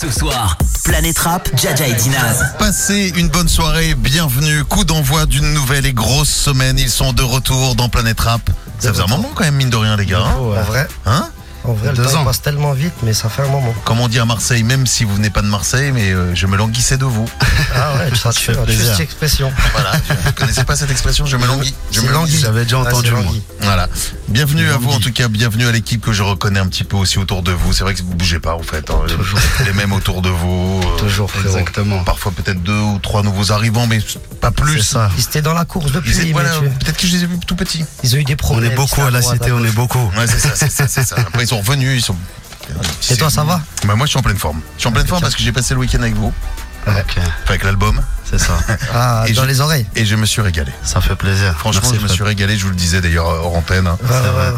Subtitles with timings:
[0.00, 2.54] Ce soir, Planète Rap, Jaja et Dinaz.
[2.56, 4.62] Passez une bonne soirée, bienvenue.
[4.62, 6.78] Coup d'envoi d'une nouvelle et grosse semaine.
[6.78, 8.48] Ils sont de retour dans Planète Rap.
[8.78, 10.20] Ça faisait un moment quand même, mine de rien, les gars.
[10.20, 11.28] hein En vrai, Hein
[11.64, 12.24] en vrai, le Deux temps ans.
[12.24, 13.74] passe tellement vite, mais ça fait un moment.
[13.84, 16.46] Comme on dit à Marseille, même si vous venez pas de Marseille, mais euh, je
[16.46, 17.28] me languissais de vous.
[17.74, 18.86] Ah ouais, ça te fait plaisir.
[18.86, 19.52] juste expression.
[19.72, 19.92] Voilà,
[20.24, 21.74] vous connaissez pas cette expression Je me languis.
[21.92, 22.38] Je me languis.
[22.38, 23.22] J'avais déjà Ah, entendu, moi.
[23.60, 23.88] Voilà.
[24.28, 26.96] Bienvenue à vous, en tout cas, bienvenue à l'équipe que je reconnais un petit peu
[26.96, 27.72] aussi autour de vous.
[27.72, 28.88] C'est vrai que vous bougez pas, en fait.
[28.90, 29.00] hein.
[29.06, 29.38] Toujours.
[29.66, 30.80] Les mêmes autour de vous.
[30.82, 31.58] euh, Toujours, frérot.
[31.58, 32.02] Exactement.
[32.04, 34.00] Parfois peut-être deux ou trois nouveaux arrivants, mais
[34.40, 34.80] pas plus.
[34.82, 35.10] Ça.
[35.18, 36.50] Ils étaient dans la course depuis, voilà,
[36.80, 37.84] peut-être que je les ai vus tout petits.
[38.02, 38.72] ils ont eu des On problèmes.
[38.72, 40.10] est beaucoup à la cité, on est beaucoup.
[40.16, 41.16] Ouais, c'est ça, c'est ça, c'est ça.
[41.18, 42.16] Après, ils sont revenus, ils sont.
[43.10, 44.60] Et toi, ça va bah, Moi, je suis en pleine forme.
[44.76, 46.30] Je suis en pleine forme parce que j'ai passé le week-end avec vous,
[46.86, 48.58] Ok, enfin, avec l'album, c'est ça.
[48.94, 49.86] Ah, Et dans je- les oreilles.
[49.96, 50.72] et je me suis régalé.
[50.82, 51.54] Ça fait plaisir.
[51.58, 53.86] Franchement, Merci, je me suis régalé, je vous le disais d'ailleurs hors antenne.
[53.86, 53.98] hein.
[54.02, 54.52] Vrai, vrai.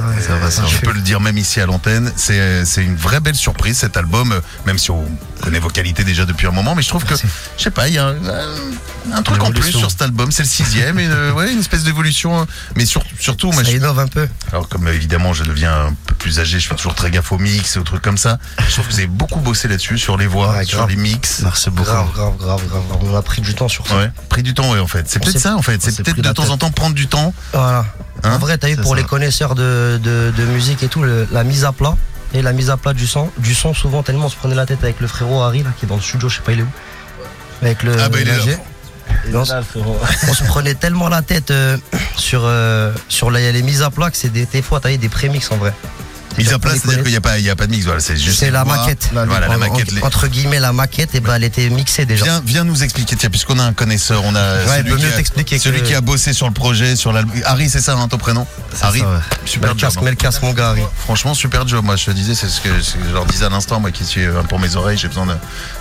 [0.68, 3.96] Je peux le dire même ici à l'antenne, c'est c'est une vraie belle surprise cet
[3.96, 5.04] album, euh, même si on
[5.42, 7.94] connaît vos qualités déjà depuis un moment, mais je trouve que, je sais pas, il
[7.94, 11.06] y a un, un- un truc en plus sur cet album, c'est le sixième, et
[11.06, 12.46] euh, ouais, une espèce d'évolution, hein.
[12.76, 14.28] mais sur- surtout, moi, Ça je- innove un peu.
[14.52, 17.32] alors comme euh, évidemment je deviens un peu plus âgé, je fais toujours très gaffe
[17.32, 20.18] aux mix, aux trucs comme ça, je trouve que vous avez beaucoup bossé là-dessus, sur
[20.18, 20.90] les voix, Ouais, sur grave.
[20.90, 21.40] les mix.
[21.42, 21.90] Merci beaucoup.
[21.90, 22.98] Grave, grave, grave, grave, grave.
[23.02, 23.96] On a pris du temps sur ça.
[23.96, 25.08] Ouais, pris du temps, ouais, en fait.
[25.08, 25.80] C'est peut-être ça, en fait.
[25.82, 27.32] C'est peut-être de temps en temps prendre du temps.
[27.52, 27.84] Voilà.
[28.22, 28.96] Hein en vrai, t'as vu, pour ça.
[29.00, 31.94] les connaisseurs de, de, de musique et tout, le- la mise à plat
[32.34, 34.66] et la mise à plat du son, du son souvent tellement on se prenait la
[34.66, 36.60] tête avec le frérot Harry là, qui est dans le studio, je sais pas il
[36.60, 36.68] est où.
[37.62, 38.42] Avec le Ah bah, il est là.
[39.34, 39.52] on, se-
[40.30, 41.76] on se prenait tellement la tête euh,
[42.16, 44.98] sur, euh, sur les, les mises à plat que c'est des, des fois t'as eu
[44.98, 45.72] des prémix en vrai.
[46.38, 48.00] Mise Pour place, c'est-à-dire qu'il n'y a, pas- il y a pas de mix, voilà,
[48.00, 48.38] c'est juste.
[48.38, 49.10] C'est la maquette.
[49.12, 49.88] Voilà, la En- maquette.
[50.02, 52.24] en- entre guillemets, la maquette, et ben, elle était mixée déjà.
[52.24, 55.12] Viens, viens nous expliquer, tiens, puisqu'on a un connaisseur, on a Ouais, celui, qui mieux
[55.14, 57.34] a, que- celui qui a bossé sur le projet, sur l'album.
[57.44, 58.46] Harry, c'est ça, hein, ton prénom
[58.80, 59.18] Harry, ça, ouais.
[59.44, 59.90] Super le job.
[60.42, 60.82] mon gars, Harry.
[60.98, 61.84] Franchement, super job.
[61.84, 63.90] Moi, je te disais, c'est ce que, ce que je leur disais à l'instant, moi
[63.90, 65.34] qui suis euh, pour mes oreilles, j'ai besoin de.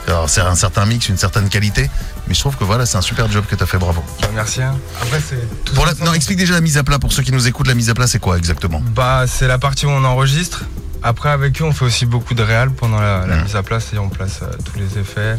[0.10, 1.90] Alors, c'est un certain mix, une certaine qualité,
[2.28, 4.04] mais je trouve que voilà, c'est un super job que tu as fait, bravo.
[4.22, 4.62] Bah, merci.
[4.62, 4.76] hein.
[5.02, 7.22] Après, c'est tout Pour la- ça, non, explique déjà la mise à plat pour ceux
[7.24, 7.68] qui nous écoutent.
[7.68, 8.82] La mise à plat, c'est quoi exactement?
[8.96, 10.64] Bah, c'est la partie où on enregistre.
[11.04, 13.44] Après, avec eux, on fait aussi beaucoup de réal pendant la, la Mm.
[13.44, 15.36] mise à place et on place euh, tous les effets.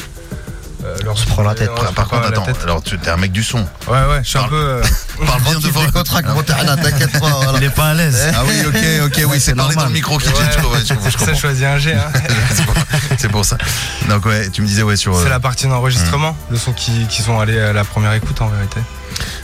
[0.85, 1.75] Euh, On se prend la tête.
[1.75, 2.57] Par, par contre, attends, tête.
[2.63, 3.59] alors tu es un mec du son.
[3.87, 4.57] Ouais, ouais, je suis un Parle- peu.
[4.57, 4.83] euh,
[5.27, 5.85] Parle bien devant.
[5.85, 7.29] gros terrain, t'inquiète pas.
[7.29, 7.53] voilà.
[7.59, 8.33] Il est pas à l'aise.
[8.35, 8.75] Ah oui, ok,
[9.07, 9.87] ok, oui, Ouais, c'est c'est parler dans normal.
[9.89, 10.35] le micro qui Ouais.
[10.53, 11.95] je comprends, je ça, choisis un G.
[11.95, 12.11] Hein.
[12.55, 12.75] C'est pour-
[13.19, 13.59] C'est pour ça.
[14.09, 15.15] Donc ouais, tu me disais ouais sur.
[15.17, 16.53] euh, C'est la partie d'enregistrement, Mm.
[16.53, 18.81] le son qui, qui sont allés à la première écoute en vérité.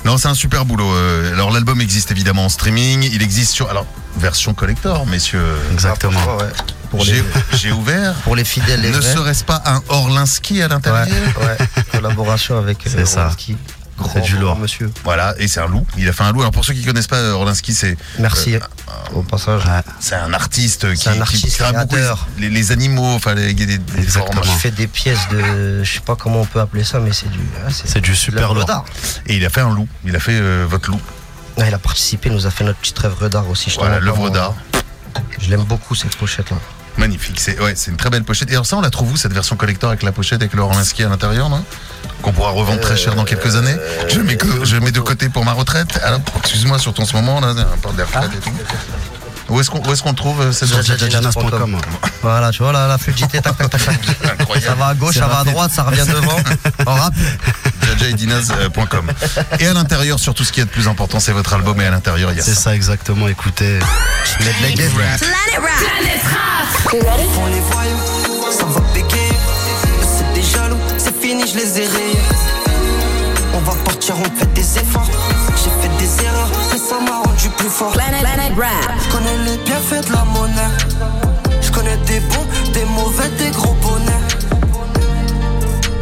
[0.05, 0.91] Non, c'est un super boulot.
[0.93, 3.09] Euh, Alors l'album existe évidemment en streaming.
[3.13, 3.87] Il existe sur alors
[4.19, 5.45] version collector, messieurs.
[5.73, 6.37] Exactement.
[6.37, 6.45] Ouais.
[6.91, 7.05] Pour
[7.53, 8.15] J'ai ouvert.
[8.25, 11.83] pour les fidèles, les Ne serait-ce pas un Orlinski à l'intérieur ouais.
[11.93, 13.31] Collaboration avec euh, ça.
[14.13, 14.57] C'est du lourd.
[14.57, 14.91] monsieur.
[15.05, 15.87] Voilà, et c'est un loup.
[15.97, 16.41] Il a fait un loup.
[16.41, 18.61] Alors pour ceux qui connaissent pas euh, Orlinski, c'est Merci Euh,
[19.15, 19.63] au passage.
[20.01, 21.97] C'est un artiste qui, un qui artiste crée beaucoup
[22.39, 24.41] les, les animaux, enfin les, les, les formes.
[24.45, 25.83] Il fait des pièces de.
[25.83, 27.39] Je sais pas comment on peut appeler ça, mais c'est du.
[27.67, 28.85] ah, C'est du super lourd.
[29.27, 29.89] Et il a fait un loup.
[30.05, 31.01] Il a fait euh, votre loup.
[31.59, 33.71] Ah, il a participé, il nous a fait notre petite œuvre d'art aussi.
[33.71, 34.55] je Voilà, l'œuvre d'art.
[35.41, 36.57] Je l'aime beaucoup cette pochette là.
[36.99, 38.51] Magnifique, c'est ouais, c'est une très belle pochette.
[38.51, 40.63] Et alors ça, on la trouve où cette version collector avec la pochette avec le
[40.63, 41.63] Orlinski à l'intérieur, non?
[42.23, 43.77] Qu'on pourra revendre très cher dans quelques années.
[44.09, 46.01] Je mets, de côté pour ma retraite.
[46.03, 48.51] Alors, excuse-moi sur ton ce moment là, un porte des retraites et tout.
[49.49, 50.69] Où est-ce qu'on où est-ce qu'on trouve euh, cette.
[52.23, 54.63] Voilà, tu vois là, la fluidité, tac, tac, tac, tac.
[54.63, 56.37] Ça va à gauche, ça va à droite, ça revient devant.
[56.87, 57.15] En rap.
[57.87, 59.11] jajaedinaz.com.
[59.61, 61.81] Et à l'intérieur, sur tout ce qui est de plus important, c'est votre album.
[61.81, 62.63] Et à l'intérieur, il y a C'est ça.
[62.63, 63.79] ça exactement, écoutez.
[67.51, 69.33] Les voyous, ça va bégayer.
[70.03, 71.87] C'est des jaloux, c'est fini, je les ai
[73.67, 75.09] va partir, on fait des efforts.
[75.57, 77.93] J'ai fait des erreurs, mais ça m'a rendu plus fort.
[77.93, 78.95] Planet, Planet Rap.
[79.05, 80.75] Je connais les bienfaits de la monnaie.
[81.61, 84.13] Je connais des bons, des mauvais, des gros bonnets.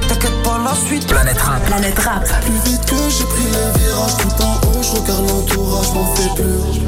[0.09, 1.07] T'inquiète pas, la suite.
[1.07, 1.65] Planète Rap.
[1.65, 2.25] Planet Rap.
[2.43, 6.31] Plus vite que j'ai pris les virages tout en haut, je regarde l'entourage, m'en fais
[6.35, 6.83] plus.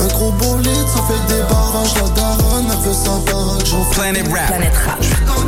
[0.00, 4.00] Un gros bolide, ça fait des barrages, la daronne, elle veut sa baraque, j'en fais
[4.00, 4.46] Planet Rap.
[4.46, 5.39] Planet Rap.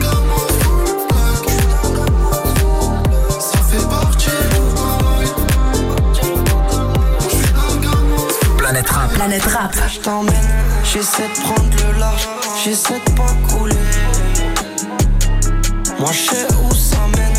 [8.83, 9.13] Planète Rap.
[9.15, 9.77] Planet Rap.
[9.93, 10.35] Je t'emmène,
[10.85, 12.29] j'essaie de prendre le large,
[12.65, 13.75] j'essaie de pas couler.
[16.01, 17.33] Moi je sais où ça mène.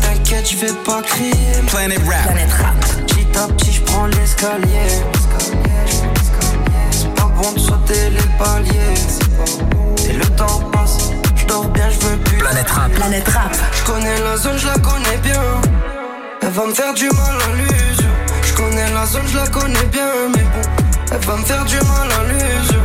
[0.00, 1.34] T'inquiète, je vais pas crier.
[1.66, 2.22] Planet Rap.
[2.24, 3.06] Planet Rap.
[3.06, 4.88] Petit à petit, je prends l'escalier.
[6.90, 8.94] C'est pas bon de sauter les paliers.
[10.08, 12.38] Et le temps passe, je dors bien, je veux plus.
[12.38, 12.92] Planète Rap.
[12.92, 13.56] Planet Rap.
[13.72, 15.42] Je connais la zone, je la connais bien.
[16.42, 17.81] Elle va me faire du mal à l'usure.
[19.04, 20.62] Je connais la zone, je la connais bien, mais bon,
[21.10, 22.82] elle va me faire du mal à l'usure.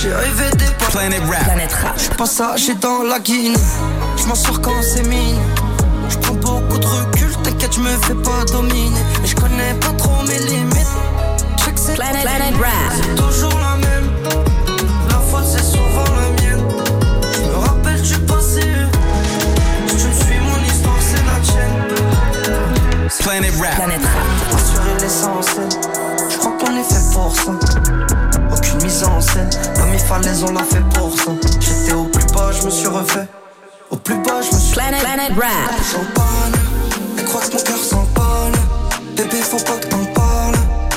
[0.00, 1.44] J'ai rêvé des pas Planet Rap.
[1.44, 2.16] Planète Rap.
[2.16, 3.54] Passager dans la guine,
[4.16, 5.38] j'm'en sors quand c'est mine.
[6.08, 8.90] J'prends beaucoup de recul, t'inquiète, j'me fais pas dominer.
[9.20, 10.86] Mais j'connais pas trop mes limites.
[11.58, 12.92] J'sais que c'est Planet, Planet Rap.
[12.96, 14.10] c'est toujours la même.
[15.08, 16.64] La faute c'est souvent la mienne.
[17.34, 18.62] J'me rappelle du passé.
[19.86, 21.78] Si tu me suis, mon histoire c'est la tienne.
[23.20, 23.76] Planet Rap.
[23.76, 24.47] Planète Rap.
[25.00, 25.68] L'essentiel.
[26.30, 27.52] J'crois qu'on est fait pour ça.
[28.52, 29.50] Aucune mise en scène.
[29.74, 31.30] Pas mes falaises, on l'a fait pour ça.
[31.60, 33.28] J'étais au plus bas, j'me suis refait.
[33.90, 35.80] Au plus bas, j'me suis Planet, Planet Rap.
[35.92, 36.60] champagne.
[37.18, 38.52] Elle croit que mon cœur s'emballe.
[39.16, 40.56] Bébé, faut pas que t'en parles.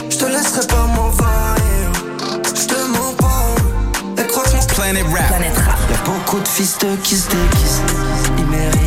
[0.10, 1.92] J'te laisserai pas m'envahir.
[4.18, 4.76] Elle croit que mon cœur.
[4.76, 5.28] Planet Rap.
[5.28, 5.80] Planète Rap.
[5.90, 7.82] Y'a beaucoup de fils de qui se déguisent.
[8.38, 8.81] Ils méritent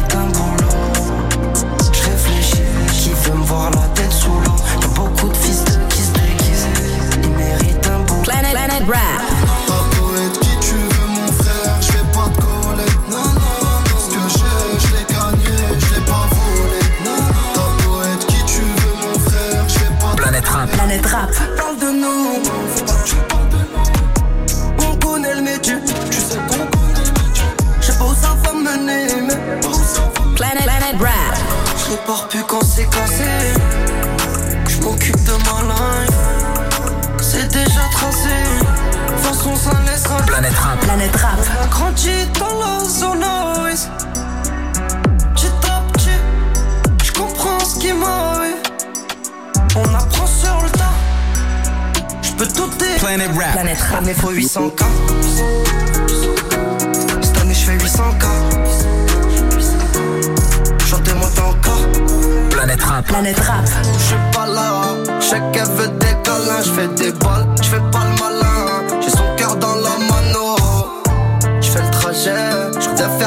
[34.67, 36.11] Je m'occupe de ma life.
[37.21, 38.64] C'est déjà tracé.
[40.27, 40.81] Planet Rap.
[40.81, 41.39] Planète Rap.
[41.39, 43.89] On a grandi dans la zone OIS.
[45.35, 46.19] Petit à petit,
[47.03, 48.57] je comprends ce qui m'arrive.
[49.77, 50.93] On apprend sur le tas.
[52.23, 52.99] Je peux tout dire.
[52.99, 53.53] Planet Rap.
[53.53, 54.03] Planète Rap.
[54.03, 54.85] année faut 800K.
[57.23, 58.27] Cette année je fais 800K.
[60.87, 61.87] Chantez-moi encore.
[62.51, 63.07] Planet Rap.
[63.07, 63.65] Planète Rap.
[63.99, 64.95] Je suis pas là.
[65.21, 66.63] Chacun veut des câlins.
[66.65, 67.47] Je fais des balles.
[67.63, 68.34] Je fais pas le malin.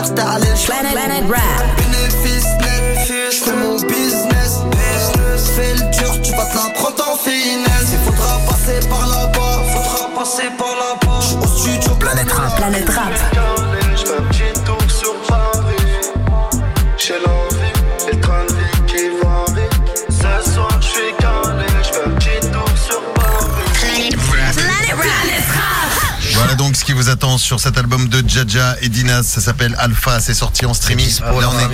[0.04, 1.78] Faire Planet, Planet Rap.
[1.78, 3.58] Bénéfice net.
[3.58, 4.62] Mon business.
[4.72, 5.50] Business.
[5.56, 6.22] Fais le dur.
[6.22, 7.94] Tu vas te la prendre en finesse.
[7.94, 9.64] Il faudra passer par là-bas.
[9.74, 11.20] Faudra passer par là-bas.
[11.42, 11.96] Au studio.
[12.00, 12.56] Planète Rap.
[12.58, 13.57] Planète Rap.
[27.10, 29.24] Attend sur cet album de Jaja et Dinas.
[29.24, 30.20] Ça s'appelle Alpha.
[30.20, 31.06] C'est sorti en streaming.
[31.42, 31.66] Là, on, est,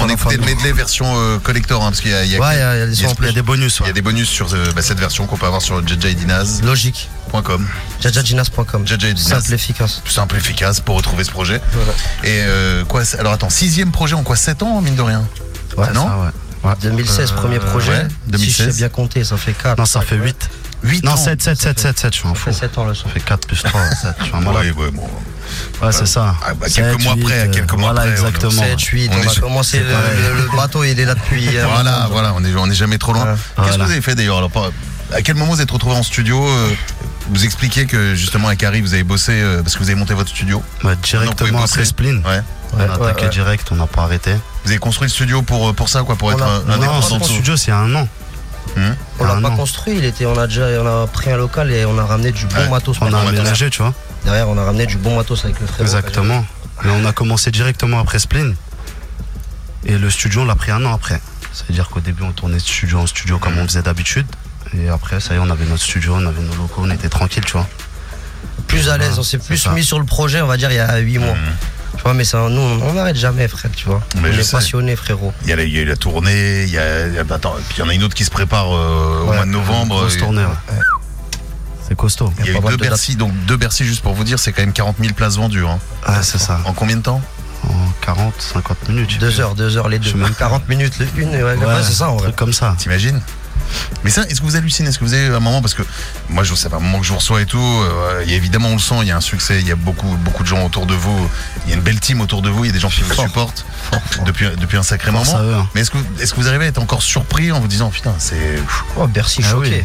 [0.00, 2.40] on écoutait le medley version euh, collector, hein, parce qu'il y a, il y a-
[2.40, 4.28] Ouais, il y a- il y a des Il bonus, il y a des bonus
[4.28, 5.80] sur euh, bah, cette version qu'on peut avoir sur.
[6.62, 7.08] Logique.
[8.86, 9.40] Jaja et Dinas.
[9.40, 10.02] Simple, efficace.
[10.04, 11.60] Tout simple, efficace pour retrouver ce projet.
[11.72, 11.92] Voilà.
[12.24, 14.36] Et euh, quoi Alors attends, sixième projet en quoi?
[14.36, 15.24] 7 ans, mine de rien
[15.76, 16.06] Ouais, Non?
[16.08, 16.70] Ça, ouais.
[16.70, 16.74] Ouais.
[16.82, 17.90] 2016, Euh, premier projet.
[17.92, 18.66] ouais, Si 2016.
[18.66, 19.78] je sais bien compter, ça fait 4.
[19.78, 20.50] Non, ça fait 8.
[20.82, 22.44] 8 Non, ans 7, 7, 7, 7, 7, je suis un Ça fou.
[22.46, 23.08] fait 7 ans le son.
[23.08, 24.62] Ça fait 4 plus 3, 7, je suis un malade.
[24.76, 25.08] Ouais, ouais, bon.
[25.82, 26.34] Ouais, c'est ça.
[26.44, 28.62] Ah, bah, quelques Sept, mois huit, après, euh, quelques mois voilà, après, on exactement.
[28.62, 31.14] 7, 8, On on, est a sur- commencé, le, le- le bateau il est là
[31.14, 31.56] depuis.
[31.58, 33.24] euh, Voilà, voilà, on est, on est jamais trop loin.
[33.24, 33.30] Ouais.
[33.34, 33.76] Qu'est-ce Voilà.
[33.78, 34.70] que vous avez fait d'ailleurs alors, pas-
[35.14, 36.70] À quel moment vous êtes retrouvé en studio euh,
[37.30, 40.14] Vous expliquez que justement avec Harry vous avez bossé euh, parce que vous avez monté
[40.14, 40.62] votre studio.
[40.84, 42.22] Bah, directement après Spleen.
[42.26, 42.40] Ouais.
[42.72, 43.30] On Ouais, a ouais, attaqué ouais.
[43.30, 44.32] direct, on n'a pas arrêté.
[44.64, 46.60] Vous avez construit le studio pour, euh, pour ça, quoi, pour On être a- un,
[46.60, 47.18] non, indépendant.
[47.18, 48.06] Non, studio, c'est un an.
[48.76, 48.94] Hum.
[49.18, 49.56] On l'a Ah, pas non.
[49.56, 52.30] construit, il était, on a déjà on a pris un local et on a ramené
[52.32, 52.68] du bon Ouais.
[52.68, 52.96] matos.
[53.00, 53.92] On a aménagé, tu vois.
[54.24, 55.80] Derrière, on a ramené du bon matos avec le frère.
[55.80, 56.44] Exactement.
[56.84, 58.54] Mais on a commencé directement après Spleen.
[59.84, 61.20] Et le studio, on l'a pris un an après.
[61.52, 64.26] C'est-à-dire qu'au début, on tournait de studio en studio comme on faisait d'habitude.
[64.78, 67.08] Et après, ça y est, on avait notre studio, on avait nos locaux, on était
[67.08, 67.66] tranquille, tu vois.
[68.68, 69.70] Plus à l'aise, on s'est plus ça.
[69.72, 71.34] mis sur le projet, on va dire, il y a 8 mois.
[71.96, 74.00] Tu vois, mais ça, nous, on n'arrête jamais, frère, tu vois.
[74.22, 74.52] Mais on je est sais.
[74.52, 75.32] passionnés, frérot.
[75.42, 77.18] Il y, a la, il y a eu la tournée, il y a, il y
[77.18, 79.44] a- attends, puis il y en a une autre qui se prépare euh, au mois
[79.44, 79.96] de novembre.
[80.00, 80.76] Grosse Et- tournée, ouais.
[81.86, 82.32] C'est costaud.
[82.38, 82.82] Il y a eu deux de.
[82.82, 85.66] Bercy, donc deux Bercy juste pour vous dire, c'est quand même 40 000 places vendues.
[85.66, 85.78] hein.
[86.06, 86.60] Ah, c'est ça.
[86.64, 87.20] En combien de temps?
[87.68, 89.10] En 40, 50 minutes.
[89.10, 89.40] je sais 2 plus.
[89.40, 90.04] heures, 2 heures les deux.
[90.06, 90.38] Je sais même pas.
[90.38, 92.24] 40 minutes le une, ouais, c'est ça en vrai.
[92.26, 92.74] truc comme ça.
[92.78, 93.20] T'imagines?
[94.04, 94.88] Mais ça, est-ce que vous hallucinez?
[94.88, 95.82] Est-ce que vous avez un moment Parce que
[96.28, 98.34] moi, je sais pas, un moment que je vous reçois et tout, euh, il y
[98.34, 100.42] a évidemment, on le sent, il y a un succès, il y a beaucoup, beaucoup
[100.42, 101.28] de gens autour de vous,
[101.66, 103.02] il y a une belle team autour de vous, il y a des gens qui
[103.02, 103.24] vous Fort.
[103.26, 103.64] supportent
[104.26, 105.24] depuis, depuis un sacré moment.
[105.74, 108.14] Mais est-ce que, est-ce que vous arrivez à être encore surpris en vous disant, putain,
[108.18, 108.58] c'est.
[108.96, 109.84] Oh, Bercy Ah choqué.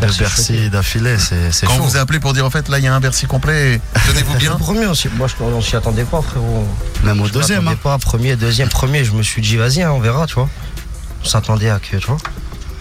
[0.00, 1.82] Bercy d'affilée, c'est Quand on chaud.
[1.84, 4.32] vous a appelé pour dire, en fait, là, il y a un Bercy complet, tenez-vous
[4.34, 4.56] Le bien.
[4.56, 6.66] premier, moi, je, on s'y attendait pas, frérot.
[7.04, 7.66] Même au Je deuxième.
[7.66, 7.76] hein.
[7.82, 10.50] pas, premier, deuxième, premier, je me suis dit, vas-y, hein, on verra, tu vois.
[11.22, 12.18] On s'attendait à que, tu vois.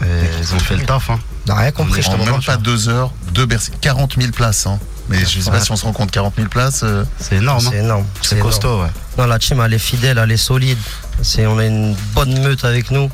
[0.02, 0.06] Et
[0.42, 1.10] ils ont fait le taf.
[1.10, 1.20] Hein.
[1.48, 3.72] On n'a rien compris, je te En mens même pas, pas deux heures, deux Bercy,
[3.82, 4.66] 40 000 places.
[4.68, 4.80] Hein.
[5.10, 6.82] Mais je sais pas si on se rend compte, 40 000 places.
[6.84, 7.66] euh, C'est énorme.
[7.66, 7.70] hein.
[7.72, 8.06] C'est énorme.
[8.22, 8.50] C'est énorme.
[8.50, 8.90] costaud, ouais.
[9.18, 10.78] Non, la team, elle est fidèle, elle est solide.
[11.22, 13.10] C'est, on a une bonne meute avec nous.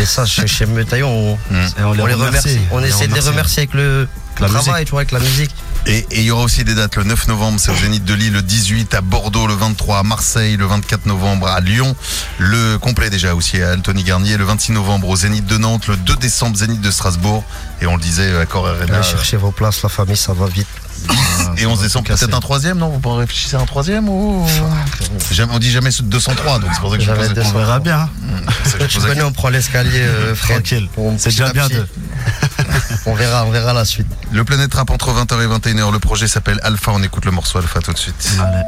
[0.00, 2.58] Et ça, chez, chez Meutaillon, on, Et on les, on les remercie.
[2.70, 3.28] On les essaie de les remercie.
[3.30, 4.08] remercier avec le
[4.40, 5.50] La travail, tu vois, avec la musique.
[5.90, 8.34] Et il y aura aussi des dates le 9 novembre, c'est au Zénith de Lille,
[8.34, 11.96] le 18 à Bordeaux, le 23 à Marseille, le 24 novembre à Lyon,
[12.36, 15.96] le complet déjà aussi à Anthony Garnier, le 26 novembre au Zénith de Nantes, le
[15.96, 17.42] 2 décembre Zénith de Strasbourg,
[17.80, 18.96] et on le disait à Cor Arena.
[18.98, 20.66] Allez chercher vos places, la famille, ça va vite.
[21.56, 22.90] Et 11 décembre, peut-être un troisième, non?
[22.90, 24.46] Vous pourrez réfléchir à un troisième ou
[25.32, 27.52] Jamais, On dit jamais 203, donc c'est pour ça que je Jamais pose deux On
[27.58, 28.10] verra bien.
[28.88, 30.34] je connais, on prend l'escalier, euh.
[30.34, 30.88] Tranquille.
[30.98, 31.86] On- C'est déjà bien deux.
[33.06, 34.06] On verra, on verra la suite.
[34.32, 35.92] Le Planète Rap entre 20h et 21h.
[35.92, 36.92] Le projet s'appelle Alpha.
[36.94, 38.30] On écoute le morceau Alpha tout de suite.
[38.40, 38.62] Allez.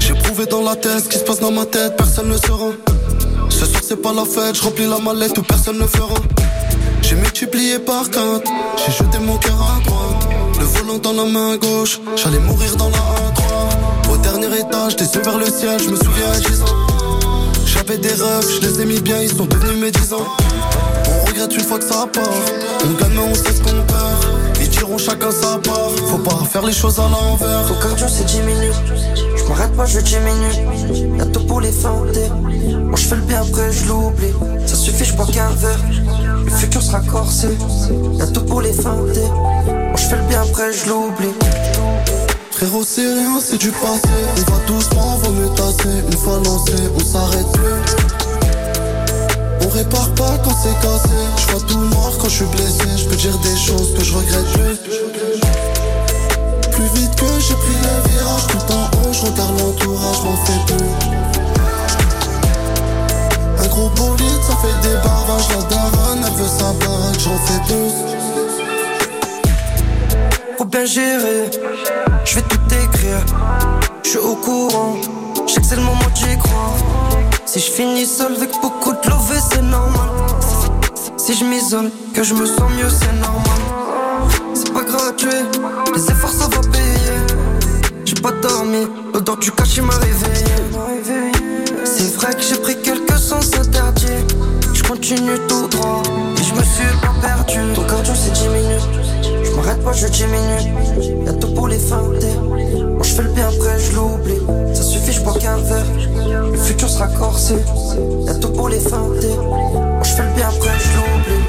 [0.00, 2.72] J'ai prouvé dans la tête ce qui se passe dans ma tête, personne ne saura.
[3.48, 6.14] Ce soir c'est pas la fête, je remplis la mallette où personne ne fera.
[7.12, 10.28] J'ai multiplié par quatre, j'ai jeté mon cœur à droite.
[10.58, 14.14] Le volant dans la main gauche, j'allais mourir dans la A3.
[14.14, 16.86] Au dernier étage, yeux vers le ciel, je me souviens à 10 ans.
[17.66, 20.26] J'avais des rêves, je les ai mis bien, ils sont devenus mes 10 ans.
[21.06, 22.24] On regrette une fois que ça part.
[22.82, 24.58] On gagne, mais on sait ce qu'on perd.
[24.62, 25.90] Ils tireront chacun sa part.
[26.06, 27.66] Faut pas faire les choses à l'envers.
[27.68, 28.82] Ton cardio c'est 10 minutes.
[29.36, 31.18] Je m'arrête pas, je diminue.
[31.18, 32.30] Y'a tout pour les feinter.
[32.30, 34.32] Moi je fais le bien après, je l'oublie.
[34.64, 35.78] Ça suffit, je bois qu'un verre.
[36.44, 37.48] Le futur sera corsé.
[38.18, 39.28] Y'a tout pour les feinter.
[39.66, 41.34] Moi je fais le bien après, je l'oublie.
[42.50, 44.08] Frérot, c'est rien, c'est du passé.
[44.36, 46.02] On va doucement, vaut mieux tasser.
[46.06, 47.82] Une fois lancé, on s'arrête plus.
[49.64, 51.16] On répare pas quand c'est cassé.
[51.36, 52.84] Je vois tout noir quand je suis blessé.
[52.96, 54.78] Je peux dire des choses que je regrette plus.
[56.72, 60.74] Plus vite que j'ai pris le virage, tout en haut, je regarde l'entourage, m'en fais
[60.74, 61.21] plus.
[63.72, 65.48] Gros bolide, ça fait des barrages.
[65.48, 67.92] La daronne, elle veut sa baraque, j'en fais plus.
[70.58, 71.50] Faut bien gérer.
[72.26, 73.24] Je vais tout écrire.
[74.02, 74.96] Je suis au courant.
[75.46, 76.74] Je sais que c'est le moment d'y croire.
[77.46, 80.10] Si je finis seul avec beaucoup de love, c'est normal.
[81.16, 83.60] Si je m'isole, que je me sens mieux, c'est normal.
[84.52, 85.30] C'est pas gratuit,
[85.94, 87.16] les efforts ça va payer.
[88.04, 91.41] J'ai pas dormi, l'odeur du cachet m'a réveillé.
[92.02, 94.06] C'est vrai que j'ai pris quelques sens interdits.
[94.74, 96.02] Je continue tout droit
[96.36, 97.60] et je me suis pas perdu.
[97.76, 98.88] Ton cardio c'est 10 minutes.
[99.44, 101.24] Je m'arrête pas, je diminue.
[101.24, 102.34] Y'a tout pour les feinter.
[102.40, 104.74] Moi je fais le bien après, je l'oublie.
[104.74, 105.86] Ça suffit, je bois qu'un verre.
[106.50, 107.54] Le futur sera corsé.
[108.26, 109.36] Y'a tout pour les feinter.
[109.36, 111.44] Moi je fais le bien après, je l'oublie.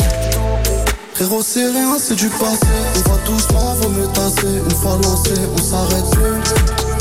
[1.16, 2.68] Frérot, c'est rien, c'est du passé.
[2.96, 4.62] On va doucement, vaut mieux tasser.
[4.66, 6.93] Une fois lancé, on s'arrête plus.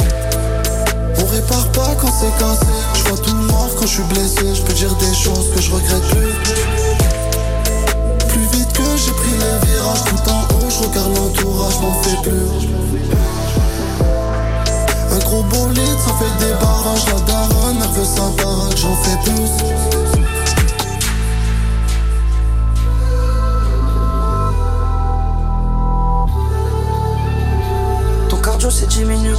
[1.33, 2.67] Répare pas quand c'est cassé.
[2.93, 4.55] Je vois tout noir quand je suis blessé.
[4.55, 6.35] Je peux dire des choses que je regrette plus.
[8.29, 12.17] Plus vite que j'ai pris les virages, tout en haut, je regarde l'entourage, m'en fais
[12.23, 12.69] plus.
[15.11, 17.07] Un gros bolide, ça fait des barrages.
[17.07, 19.51] La daronne, elle veut sa baraque, j'en fais plus.
[28.29, 29.39] Ton cardio c'est 10 minutes.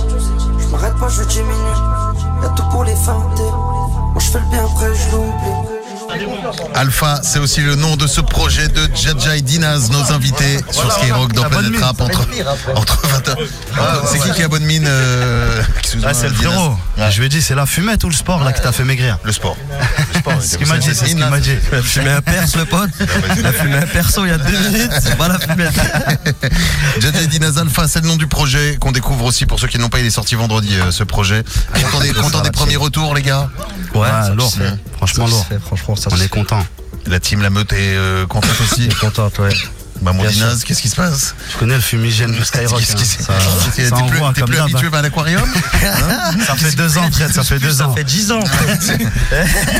[0.58, 1.32] Je m'arrête pas, je pour
[2.94, 5.83] les je fais le bien après, je l'oublie.
[6.76, 10.92] Alpha, c'est aussi le nom de ce projet de Jaja et Dinaz, nos invités sur
[10.92, 11.82] Skyrock dans La Planète.
[11.82, 12.28] Rap entre,
[12.76, 13.36] entre 20
[14.12, 15.62] C'est qui qui a bonne mine euh,
[16.04, 16.78] Ah, c'est le frérot.
[16.98, 17.12] Ouais.
[17.12, 19.18] Je lui ai dit, c'est la fumette ou le sport là qui t'a fait maigrir
[19.24, 19.58] Le sport.
[20.14, 21.30] Le sport, C'est ce qu'il m'a dit, c'est ce qu'il là.
[21.30, 21.52] m'a dit.
[21.72, 22.90] Il a fumé un perso, le pote.
[23.92, 24.92] Perso il y a deux minutes.
[25.02, 25.74] C'est pas la fumette.
[27.00, 29.78] Jaja et Dinaz Alpha, c'est le nom du projet qu'on découvre aussi pour ceux qui
[29.80, 30.00] n'ont pas.
[30.00, 31.44] Il est sorti vendredi euh, ce projet.
[31.74, 33.50] Content des, content des premiers retours, les gars.
[33.96, 34.52] Ouais, lourd.
[34.98, 35.46] Franchement lourd.
[35.66, 36.66] Franchement, ça On est content.
[37.06, 38.88] La team La Meute est euh, contente aussi.
[38.90, 39.50] Contente, ouais.
[40.02, 41.34] Bah, mon Dinaz, qu'est-ce qui se passe?
[41.52, 42.80] Tu connais le fumigène du Skyrock.
[42.80, 43.06] Qu'est-ce qui hein.
[43.06, 43.24] se-
[43.66, 44.66] Ça, T'es ça plus, envoie t'es comme plus d'hab.
[44.66, 45.42] habitué à l'aquarium?
[46.46, 47.94] Ça fait deux ans, Fred, ça fait deux Ça ans.
[47.96, 48.40] fait 10 ans.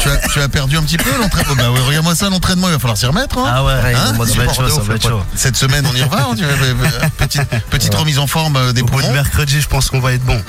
[0.02, 2.74] tu, as, tu as perdu un petit peu l'entraînement Bah ouais, regarde-moi ça, l'entraînement, il
[2.74, 3.38] va falloir s'y remettre.
[3.38, 5.24] Hein Ah ouais, Hein ça va être chaud, ça va être chaud.
[5.36, 6.24] Cette semaine, on y revient.
[6.30, 9.14] on dirait, euh, euh, petite petite remise en forme des Au bout de poumons.
[9.14, 10.42] mercredi, je pense qu'on va être bon.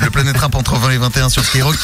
[0.00, 1.76] Le Planète Rap entre 20 et 21 sur Skyrock.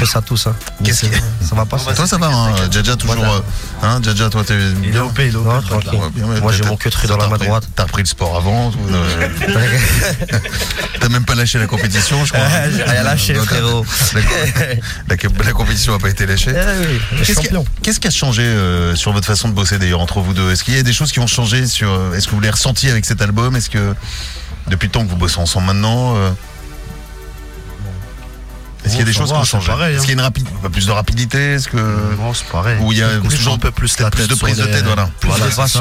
[0.00, 0.46] Que ça tousse.
[0.46, 0.54] Hein.
[0.82, 1.10] Qu'est-ce qui-
[1.46, 1.76] Ça va pas.
[1.78, 3.22] Toi, ça va, hein Jaja, toujours.
[3.22, 3.40] euh,
[3.82, 4.54] Hein, Jaja, toi, t'es.
[4.82, 5.44] Il est OP, il est OP.
[5.46, 5.90] Non, tranquille.
[6.16, 7.68] Ouais, ouais, Moi, j'ai mon queutru dans la main droite.
[7.76, 8.72] T'as repris le sport avant.
[8.90, 9.28] euh,
[11.00, 12.44] T'as même pas lâché la compétition, je crois.
[12.74, 13.84] J'ai rien lâché, frérot.
[15.08, 16.52] La, la- compétition n'a pas été lâchée.
[16.52, 17.64] Le Qu'est-ce qui, champion.
[17.82, 20.50] qu'est-ce qui a changé euh, sur votre façon de bosser d'ailleurs entre vous deux?
[20.50, 22.52] Est-ce qu'il y a des choses qui ont changé sur euh, Est-ce que vous l'avez
[22.52, 23.56] ressenti avec cet album?
[23.56, 23.94] Est-ce que
[24.68, 26.30] depuis le temps que vous bossez ensemble maintenant euh,
[28.84, 30.06] Est-ce qu'il y a des choses qui va, ont c'est changé pareil, Est-ce hein.
[30.06, 32.78] qu'il y a une rapide, pas plus de rapidité Est-ce que Non, c'est pareil.
[32.80, 35.08] ou il y a Toujours un peu plus de prise de tête voilà.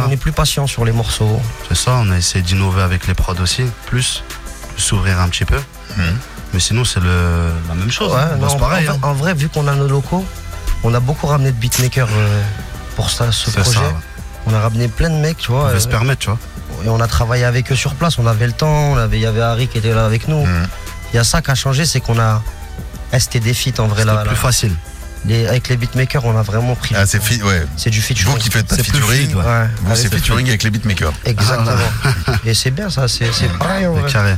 [0.08, 1.42] On est plus patient sur les morceaux.
[1.68, 4.24] C'est ça, on a essayé d'innover avec les prods aussi, plus.
[4.78, 5.58] s'ouvrir un petit peu.
[5.98, 6.04] Mhm.
[6.54, 8.14] Mais sinon, c'est la même chose.
[8.16, 8.38] Hein.
[8.58, 8.88] pareil.
[8.90, 9.00] en- hein.
[9.04, 10.26] en vrai, vu qu'on a nos locaux,
[10.84, 12.42] on a beaucoup ramené de beatmakers euh,
[12.96, 13.80] pour ça, ce projet.
[14.46, 15.64] On a ramené plein de mecs, tu vois.
[15.64, 16.40] On euh, peut se permettre, tu vois.
[16.86, 19.22] et on a travaillé avec eux sur place, on avait le temps, on avait- il
[19.22, 20.46] y avait Harry qui était là avec nous.
[20.46, 20.68] Mhm.
[21.14, 22.42] Il y a ça qui a changé, c'est qu'on a.
[23.14, 24.18] eh, C'était des feats en vrai C'est là.
[24.22, 24.36] plus là.
[24.36, 24.76] facile.
[25.26, 26.96] Les- avec les beatmakers, on a vraiment pris.
[26.98, 27.66] Ah, c'est fi- ouais.
[27.76, 28.34] C'est du featuring.
[28.34, 29.44] Vous qui faites ta C'est plus featuring, ouais.
[29.44, 31.12] Ouais, vous avec- c'est featuring avec les beatmakers.
[31.26, 31.76] Exactement.
[32.46, 34.10] Et c'est bien ça, c'est c'est pareil en vrai.
[34.12, 34.36] carré.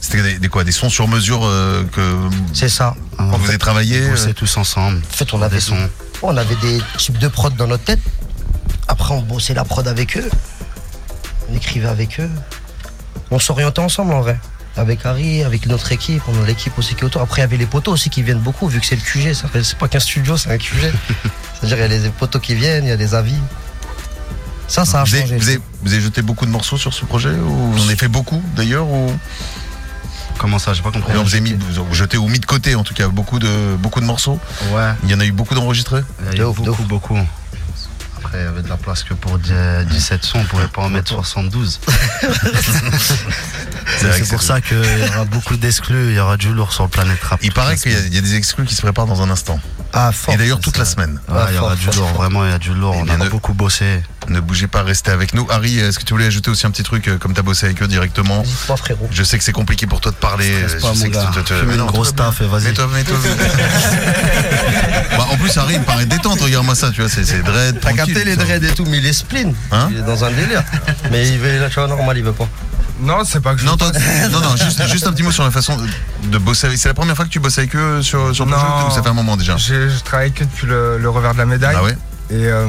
[0.00, 2.16] C'était des, des quoi Des sons sur mesure euh, que
[2.54, 2.94] C'est ça.
[3.18, 4.98] Ah, quand vous avez travaillé On euh, bossait tous ensemble.
[4.98, 5.88] En fait, on avait, des sons.
[6.22, 8.00] on avait des types de prod dans notre tête.
[8.86, 10.30] Après, on bossait la prod avec eux.
[11.50, 12.30] On écrivait avec eux.
[13.30, 14.38] On s'orientait ensemble en vrai.
[14.78, 17.20] Avec Harry, avec notre équipe, on a l'équipe aussi qui est autour.
[17.20, 19.34] Après, il y avait les poteaux aussi qui viennent beaucoup, vu que c'est le QG.
[19.62, 20.92] C'est pas qu'un studio, c'est un QG.
[21.60, 23.34] C'est-à-dire, il y a les poteaux qui viennent, il y a des avis.
[24.68, 25.36] Ça, ça a vous, avez, changé.
[25.36, 27.96] vous avez- vous avez jeté beaucoup de morceaux sur ce projet ou vous en avez
[27.96, 29.10] fait beaucoup d'ailleurs ou
[30.38, 31.12] Comment ça J'ai pas compris.
[31.14, 33.74] vous avez mis vous avez jeté ou mis de côté en tout cas beaucoup de
[33.78, 34.38] beaucoup de morceaux.
[34.72, 34.92] Ouais.
[35.02, 36.02] Il y en a eu beaucoup d'enregistrés.
[36.36, 37.18] Beaucoup, beaucoup.
[38.24, 39.52] Après, il y avait de la place que pour 10
[39.90, 41.80] 17 sons, on pouvait pas en mettre 72.
[44.00, 46.84] vrai C'est pour ça qu'il y aura beaucoup d'exclus, il y aura du lourd sur
[46.84, 47.38] le Planète Rap.
[47.42, 49.60] Il paraît qu'il y, a- y des exclus qui se préparent dans un instant.
[49.92, 50.34] Ah, fort.
[50.34, 51.18] Et d'ailleurs toute la semaine.
[51.28, 52.16] Il y aura fort, du fort, lourd, fort.
[52.18, 52.94] vraiment, il y a du lourd.
[52.96, 54.02] On bien, a ne- beaucoup bossé.
[54.28, 55.46] Ne bougez pas, restez avec nous.
[55.50, 57.64] Harry, est-ce que tu voulais ajouter aussi un petit truc euh, comme tu as bossé
[57.66, 58.42] avec eux directement?
[58.42, 59.08] Dis-moi, frérot.
[59.10, 60.52] Je sais que c'est compliqué pour toi de parler.
[60.68, 61.30] Je pas, sais mon que gars.
[61.46, 62.64] tu Fume mais une grosse taf et vas-y.
[62.64, 63.16] Mets-toi, mets-toi.
[65.48, 66.40] plus, Harry, il me paraît détente.
[66.40, 67.78] Regarde-moi ça, tu vois, c'est dread.
[67.80, 69.54] T'as capté les dreads et tout, mais il est spleen.
[69.72, 70.62] Hein il est dans un délire.
[71.10, 72.48] mais il veut, là, tu vois, normal, il veut pas.
[73.00, 73.66] Non, c'est pas que je.
[73.66, 73.92] Non, toi-
[74.32, 75.76] non, non, juste, juste un petit mot sur la façon
[76.24, 76.78] de, bosser avec.
[76.78, 78.56] C'est la première fois que tu bosses avec eux sur, sur le Non.
[78.58, 81.32] projet ou ça fait un moment déjà J'ai je travaille que depuis le, le revers
[81.34, 81.76] de la médaille.
[81.78, 81.96] Ah ouais
[82.30, 82.66] Et euh,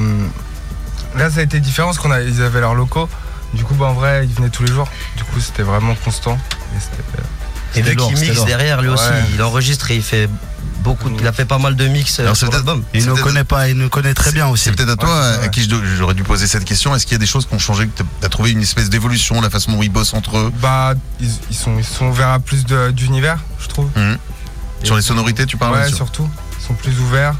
[1.17, 3.09] là, ça a été différent parce qu'on a, ils avaient leurs locaux.
[3.55, 4.87] Du coup, bah, en vrai, ils venaient tous les jours.
[5.17, 6.37] Du coup, c'était vraiment constant.
[6.75, 10.29] Et c'était- Et vu qu'il mixe derrière, lui aussi, il enregistre et il fait
[10.79, 11.09] beaucoup.
[11.09, 12.83] de- Il a fait pas mal de mix euh, Alors, sur l'album.
[12.93, 14.65] Il nous connaît pas, il nous connaît très bien aussi.
[14.65, 15.49] C'est peut-être à toi Ouais, à ouais.
[15.49, 16.95] qui j'aurais dû poser cette question.
[16.95, 18.89] Est-ce qu'il y a des choses qui ont changé, que tu as trouvé une espèce
[18.89, 20.51] d'évolution, la façon dont ils bossent entre eux?
[20.61, 23.89] Bah, ils, ils sont, ils sont ouverts à plus de- d'univers, je trouve.
[23.95, 24.17] Mhm.
[24.83, 26.29] Sur les sonorités, tu parles Ouais, sur- surtout.
[26.61, 27.35] Ils sont plus ouverts,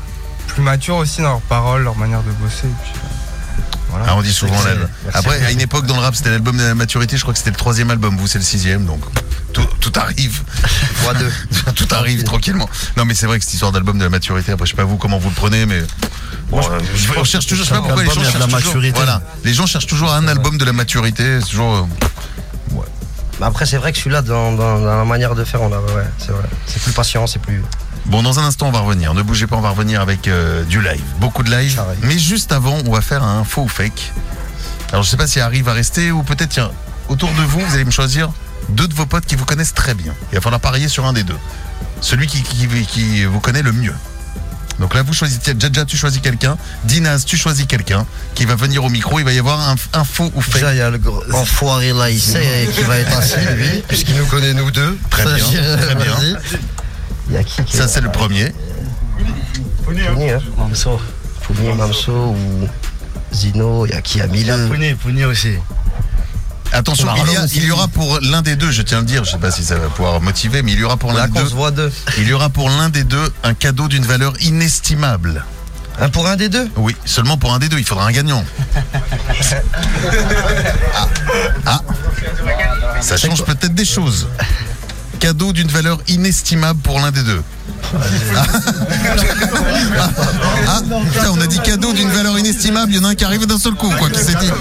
[0.48, 2.68] plus matures aussi dans leurs paroles, leur manière de bosser.
[2.68, 3.08] Et puis, euh,
[3.90, 4.06] voilà.
[4.10, 4.88] Ah, on dit souvent l'album.
[5.14, 7.18] Après, à une époque dans le rap, c'était l'album de la maturité.
[7.18, 8.16] Je crois que c'était le troisième album.
[8.18, 9.02] Vous, c'est le sixième, donc
[9.54, 10.42] tout, tout arrive.
[10.96, 11.32] Fois deux.
[11.76, 12.70] tout arrive tranquillement.
[12.98, 14.52] Non, mais c'est vrai que cette histoire d'album de la maturité.
[14.52, 15.82] Après, je sais pas vous comment vous le prenez, mais
[16.50, 17.66] bon, euh, je- cherche toujours.
[17.66, 18.60] Je sais pas pourquoi les gens cherchent la toujours.
[18.60, 18.96] maturité.
[18.96, 21.40] Voilà, les gens cherchent toujours un album de la maturité.
[21.42, 21.76] C'est toujours.
[21.76, 22.82] euh,
[23.40, 25.80] Mais après, c'est vrai que celui-là, dans, dans- dans la manière de faire, on a,
[25.80, 26.44] ouais, c'est vrai.
[26.68, 27.64] C'est plus patient, c'est plus.
[28.10, 29.14] Bon, dans un instant, on va revenir.
[29.14, 31.04] Ne bougez pas, on va revenir avec euh, du live.
[31.20, 31.80] Beaucoup de live.
[32.02, 34.12] Mais juste avant, on va faire un faux ou fake.
[34.92, 36.72] Alors, je sais pas si Harry va rester ou peut-être, tiens,
[37.08, 38.32] autour de vous, vous allez me choisir
[38.70, 40.14] deux de vos potes qui vous connaissent très bien.
[40.32, 41.38] Il va falloir parier sur un des deux.
[42.02, 43.94] Celui qui, qui, qui vous connaît le mieux.
[44.80, 46.58] Donc là, vous choisissez, Jaja, tu choisis quelqu'un.
[46.86, 49.20] Dinaz, tu choisis quelqu'un qui va venir au micro.
[49.20, 50.54] Il va y avoir un, un faux ou fake.
[50.56, 53.84] Déjà, il y a le gros enfoiré là, il sait qu'il va être assis, lui,
[53.88, 54.98] puisqu'il nous connaît nous deux.
[55.12, 56.16] Très bien, très bien.
[57.30, 57.32] Vas-y.
[57.32, 58.54] Il y a qui qui est Ça, c'est le premier.
[59.86, 61.00] Founi, hein Mamso.
[61.42, 62.68] Founi, Mamso ou
[63.34, 64.68] Zino, il y a qui a Milan.
[64.68, 65.54] Pouni, Pouni aussi.
[66.72, 67.58] Attention, il y, a- aussi.
[67.58, 69.50] il y aura pour l'un des deux, je tiens à le dire, je sais pas
[69.50, 71.92] si ça va pouvoir motiver, mais il y aura pour l'un des deux.
[72.20, 75.44] Il y aura pour l'un des deux un cadeau d'une valeur inestimable.
[76.00, 76.70] Un pour un des deux?
[76.78, 78.44] Oui, seulement pour un des deux, il faudra un gagnant.
[80.96, 81.08] Ah,
[81.66, 81.82] Ah.
[83.02, 84.28] ça change peut-être des choses.
[85.20, 87.42] Cadeau d'une valeur inestimable pour l'un des deux.
[90.68, 90.82] Ah.
[91.12, 93.46] Putain, on a dit cadeau d'une valeur inestimable, il y en a un qui arrive
[93.46, 94.52] d'un seul coup, quoi, qui s'est dit.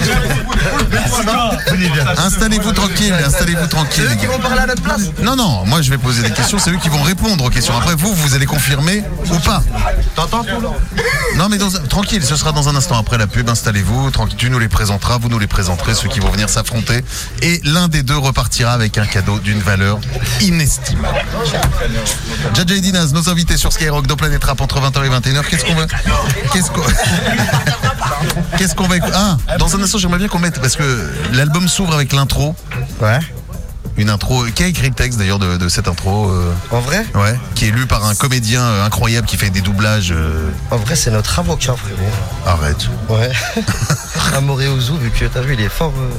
[2.16, 4.06] Installez-vous tranquille, installez-vous tranquille.
[4.08, 4.28] les gars.
[4.32, 6.78] vont parler à notre place Non, non, moi je vais poser des questions, c'est eux
[6.82, 7.76] qui vont répondre aux questions.
[7.76, 9.62] Après, vous, vous allez confirmer ou pas.
[10.14, 10.44] T'entends
[11.36, 13.48] Non, mais dans un- tranquille, ce sera dans un instant après la pub.
[13.48, 17.04] Installez-vous, tranquille, tu nous les présenteras, vous nous les présenterez, ceux qui vont venir s'affronter.
[17.42, 19.98] Et l'un des deux repartira avec un cadeau d'une valeur
[20.40, 21.18] inestimable.
[23.06, 25.42] Nos invités sur Skyrock dans Planète Rap entre 20h et 21h.
[25.48, 25.86] Qu'est-ce qu'on va.
[26.52, 26.82] Qu'est-ce qu'on.
[28.58, 31.68] Qu'est-ce qu'on va écouter Ah, dans un instant, j'aimerais bien qu'on mette, parce que l'album
[31.68, 32.54] s'ouvre avec l'intro.
[33.00, 33.18] Ouais.
[33.96, 34.44] Une intro.
[34.54, 37.38] Qui a écrit le texte d'ailleurs de, de cette intro euh, En vrai Ouais.
[37.54, 40.12] Qui est lu par un comédien euh, incroyable qui fait des doublages.
[40.12, 41.98] euh, En vrai, c'est notre avocat, frérot.
[42.46, 42.88] Arrête.
[43.08, 43.30] Ouais.
[44.36, 46.10] Amoré Ouzou, vu que t'as vu, il est fort, euh,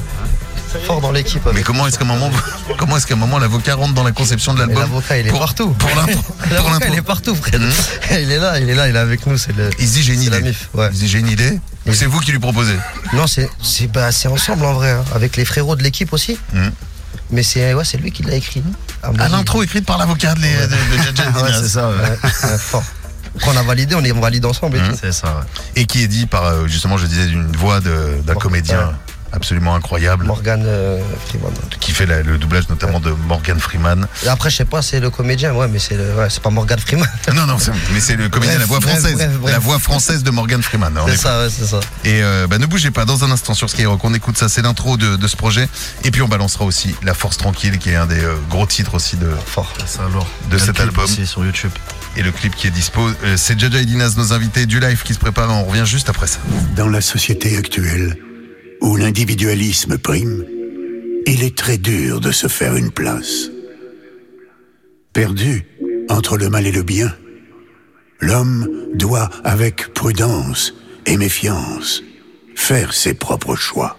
[0.78, 1.42] fort dans l'équipe.
[1.54, 2.30] Mais comment est-ce qu'à un moment,
[2.78, 5.30] comment est-ce qu'à un moment l'avocat rentre dans la conception de l'album l'avocat, il est
[5.30, 5.70] pour, partout.
[5.70, 5.88] Pour
[6.50, 7.58] L'avocat, il est partout, frère.
[7.60, 7.70] Mhm.
[8.12, 9.36] Il est là, il est là, il est avec nous.
[9.38, 9.70] C'est le.
[9.78, 10.54] Il se dit j'ai une idée.
[10.74, 10.88] ouais.
[10.90, 11.58] Il se dit j'ai une idée.
[11.86, 12.76] Ou c'est vous qui lui proposez
[13.12, 16.38] Non, c'est c'est bah, c'est ensemble en vrai, hein, avec les frérots de l'équipe aussi.
[16.52, 16.72] Mhm.
[17.32, 18.62] Mais c'est ouais, c'est lui qui l'a écrit,
[19.02, 19.32] À Ah, avis.
[19.32, 22.28] l'intro écrite par l'avocat de, Ouais, c'est ça, ouais.
[22.58, 22.82] Fort.
[23.44, 25.12] Quand on a validé, on valide ensemble et Mmh.
[25.12, 25.42] ça, ouais.
[25.76, 28.92] Et qui est dit par, euh, justement, je disais, d'une voix d'un comédien.
[29.32, 31.52] Absolument incroyable, Morgan euh, Freeman.
[31.80, 34.06] qui fait la- le doublage notamment de Morgan Freeman.
[34.24, 36.50] Et après, je sais pas, c'est le comédien, ouais, mais c'est le- ouais, c'est pas
[36.50, 37.08] Morgan Freeman.
[37.34, 39.14] Non, non, c'est- mais c'est le comédien, Bref, la voix française.
[39.14, 39.52] bref, bref.
[39.52, 40.96] La voix française de Morgan Freeman.
[40.98, 41.80] en C'est ça, ouais, c'est ça.
[42.04, 44.62] Et euh, bah, ne bougez pas, dans un instant sur Skyrock, on écoute ça, c'est
[44.62, 45.68] l'intro de, de ce projet.
[46.04, 48.94] Et puis on balancera aussi La Force Tranquille, qui est un des euh, gros titres
[48.94, 49.72] aussi de, Fort.
[49.86, 50.26] Ça alors.
[50.50, 51.06] De cet clip album.
[51.06, 51.70] sur YouTube.
[52.16, 53.08] et le clip qui est dispo.
[53.24, 55.50] Euh, c'est Jaja et Dinaz, nos invités du live qui se préparent.
[55.50, 56.38] On revient juste après ça.
[56.76, 58.16] Dans la société actuelle,
[58.80, 60.44] où l'individualisme prime,
[61.26, 63.50] il est très dur de se faire une place.
[65.12, 65.64] Perdu
[66.08, 67.12] entre le mal et le bien,
[68.20, 70.74] l'homme doit, avec prudence
[71.06, 72.02] et méfiance,
[72.54, 73.96] faire ses propres choix.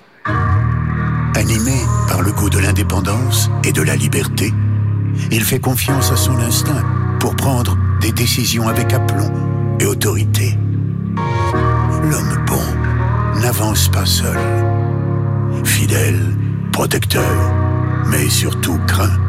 [1.36, 1.76] Animé
[2.08, 4.52] par le goût de l'indépendance et de la liberté,
[5.32, 6.84] il fait confiance à son instinct
[7.20, 9.32] pour prendre des décisions avec aplomb
[9.80, 10.58] et autorité.
[12.04, 14.71] L'homme bon n'avance pas seul.
[15.64, 16.20] Fidèle,
[16.72, 17.54] protecteur,
[18.08, 19.20] mais surtout craint.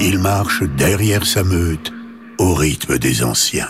[0.00, 1.92] Il marche derrière sa meute
[2.38, 3.68] au rythme des anciens.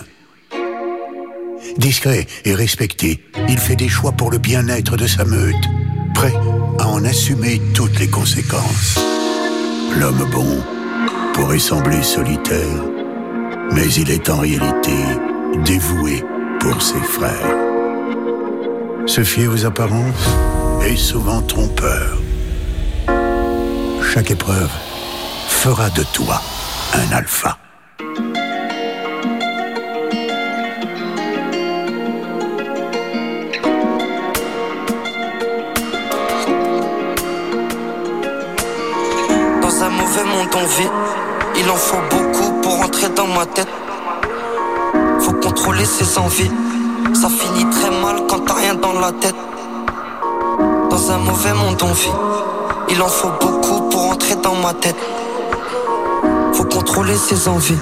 [1.77, 5.55] Discret et respecté, il fait des choix pour le bien-être de sa meute,
[6.13, 6.33] prêt
[6.79, 8.99] à en assumer toutes les conséquences.
[9.99, 10.63] L'homme bon
[11.33, 12.83] pourrait sembler solitaire,
[13.71, 14.95] mais il est en réalité
[15.63, 16.23] dévoué
[16.59, 17.55] pour ses frères.
[19.05, 20.29] Se fier aux apparences
[20.95, 22.17] souvent trompeur.
[24.13, 24.69] Chaque épreuve
[25.49, 26.41] fera de toi
[26.93, 27.57] un alpha.
[39.61, 40.89] Dans un mauvais monde on vit,
[41.59, 43.67] il en faut beaucoup pour entrer dans ma tête.
[45.19, 46.51] Faut contrôler ses envies,
[47.13, 49.35] ça finit très mal quand t'as rien dans la tête.
[50.97, 52.09] Dans un mauvais monde on vit,
[52.89, 54.95] il en faut beaucoup pour entrer dans ma tête.
[56.53, 57.77] Faut contrôler ses envies,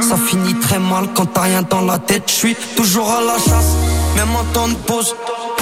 [0.00, 2.22] ça finit très mal quand t'as rien dans la tête.
[2.28, 3.74] Je suis toujours à la chasse,
[4.16, 5.14] même en temps de pause.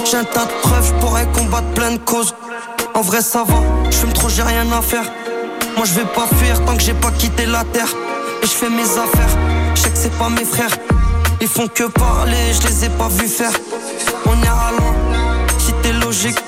[0.09, 2.33] J'ai un tas de preuves, je pourrais combattre plein de causes.
[2.95, 3.57] En vrai ça va,
[3.91, 5.11] je fume trop, j'ai rien à faire.
[5.77, 7.93] Moi je vais pas fuir tant que j'ai pas quitté la terre.
[8.41, 9.37] Et je fais mes affaires,
[9.75, 10.77] je sais que c'est pas mes frères.
[11.41, 13.53] Ils font que parler, je les ai pas vus faire.
[14.27, 14.95] On ira loin,
[15.59, 16.39] si t'es logique.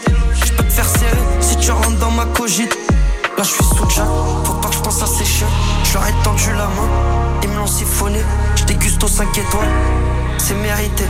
[1.67, 2.73] Tu rentres dans ma cogite.
[3.37, 4.07] Là je suis sous Jack,
[4.45, 5.49] faut pas que je pense à ces chiens.
[5.83, 6.89] Je tendu la main,
[7.43, 8.21] ils me l'ont siphonné.
[8.55, 9.69] Je déguste aux 5 étoiles,
[10.39, 11.03] c'est mérité.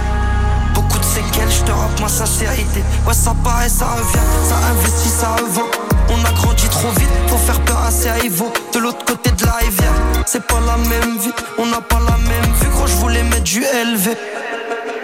[0.74, 2.82] Beaucoup de séquelles, je te rappe ma sincérité.
[3.06, 5.68] Ouais, ça paraît, ça revient, ça investit, ça revend.
[6.08, 8.52] On a grandi trop vite, faut faire peur à ses rivaux.
[8.72, 9.92] De l'autre côté de la rivière,
[10.24, 12.68] c'est pas la même vie, on n'a pas la même vue.
[12.70, 14.16] Gros, je voulais mettre du LV.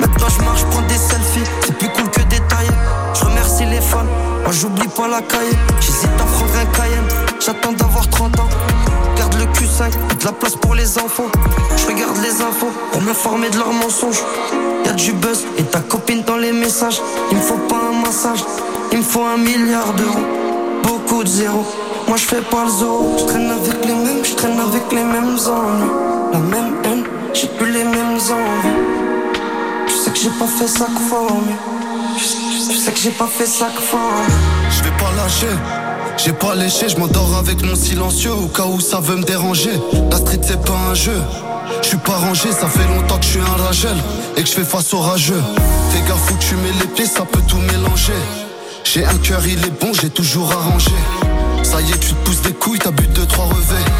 [0.00, 1.44] Maintenant, je marche, prends des selfies,
[3.90, 5.56] moi j'oublie pas la cahier.
[5.80, 7.08] J'hésite à prendre un Cayenne,
[7.40, 8.48] j'attends d'avoir 30 ans.
[9.16, 11.30] Garde le Q5, de la place pour les enfants.
[11.76, 14.22] Je regarde les infos pour m'informer de leurs mensonges.
[14.84, 17.00] Y'a du buzz et ta copine dans les messages.
[17.30, 18.44] Il me faut pas un massage,
[18.92, 20.26] il me faut un milliard d'euros.
[20.82, 21.66] Beaucoup de zéros,
[22.08, 23.16] moi je fais pas le zoo.
[23.18, 25.90] Je traîne avec les mêmes, je traîne avec les mêmes ennuis.
[26.32, 28.80] La même haine, j'ai plus les mêmes envies.
[29.86, 30.86] Tu sais que j'ai pas fait ça.
[30.86, 31.71] Tu
[32.82, 34.34] sais que j'ai pas fait ça que mieux.
[34.70, 35.56] Je vais pas lâcher.
[36.16, 39.70] J'ai pas léché, je m'endors avec mon silencieux au cas où ça veut me déranger.
[40.10, 41.20] La street c'est pas un jeu.
[41.80, 43.96] Je suis pas rangé, ça fait longtemps que je suis un ragel
[44.36, 45.42] et que je fais face au rageux.
[45.90, 48.20] Fais gaffe où tu mets les pieds, ça peut tout mélanger.
[48.82, 50.90] J'ai un cœur, il est bon, j'ai toujours arrangé.
[51.62, 53.92] Ça y est, tu te pousses des couilles, t'as but de trois revers.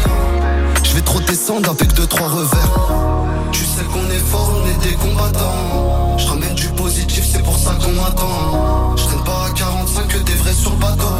[0.83, 3.22] Je vais trop descendre avec deux trois revers.
[3.53, 6.17] Tu sais qu'on est fort, on est des combattants.
[6.17, 8.95] Je ramène du positif, c'est pour ça qu'on attend.
[8.97, 11.13] Je traîne pas à 45 que des vrais sur bateau.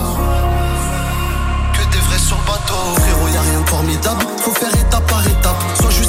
[1.73, 2.81] Que des vrais sur bateau.
[2.95, 4.25] Frérot, y rien de formidable.
[4.39, 5.63] Faut faire étape par étape.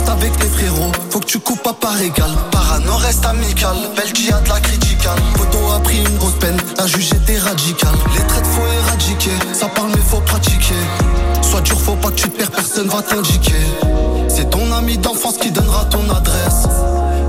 [0.08, 0.92] Avec tes frérots.
[1.10, 2.30] Faut que tu coupes pas par égal.
[2.50, 3.76] Parano reste amical.
[3.96, 5.18] Belgi a de la criticale.
[5.36, 6.56] Poto a pris une grosse peine.
[6.78, 7.94] La juge était radicale.
[8.14, 9.36] Les traites faut éradiquer.
[9.52, 10.74] Ça parle mais faut pratiquer.
[11.42, 13.52] Sois dur, faut pas que tu te perds, personne va t'indiquer.
[14.28, 16.66] C'est ton ami d'enfance qui donnera ton adresse.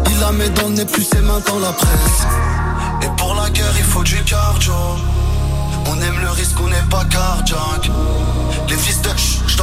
[0.10, 2.26] Il la met dans le plus ses mains dans la presse.
[3.04, 4.74] Et pour la guerre, il faut du cardio.
[5.88, 7.92] On aime le risque, on n'est pas cardiaque.
[8.68, 9.10] Les fils de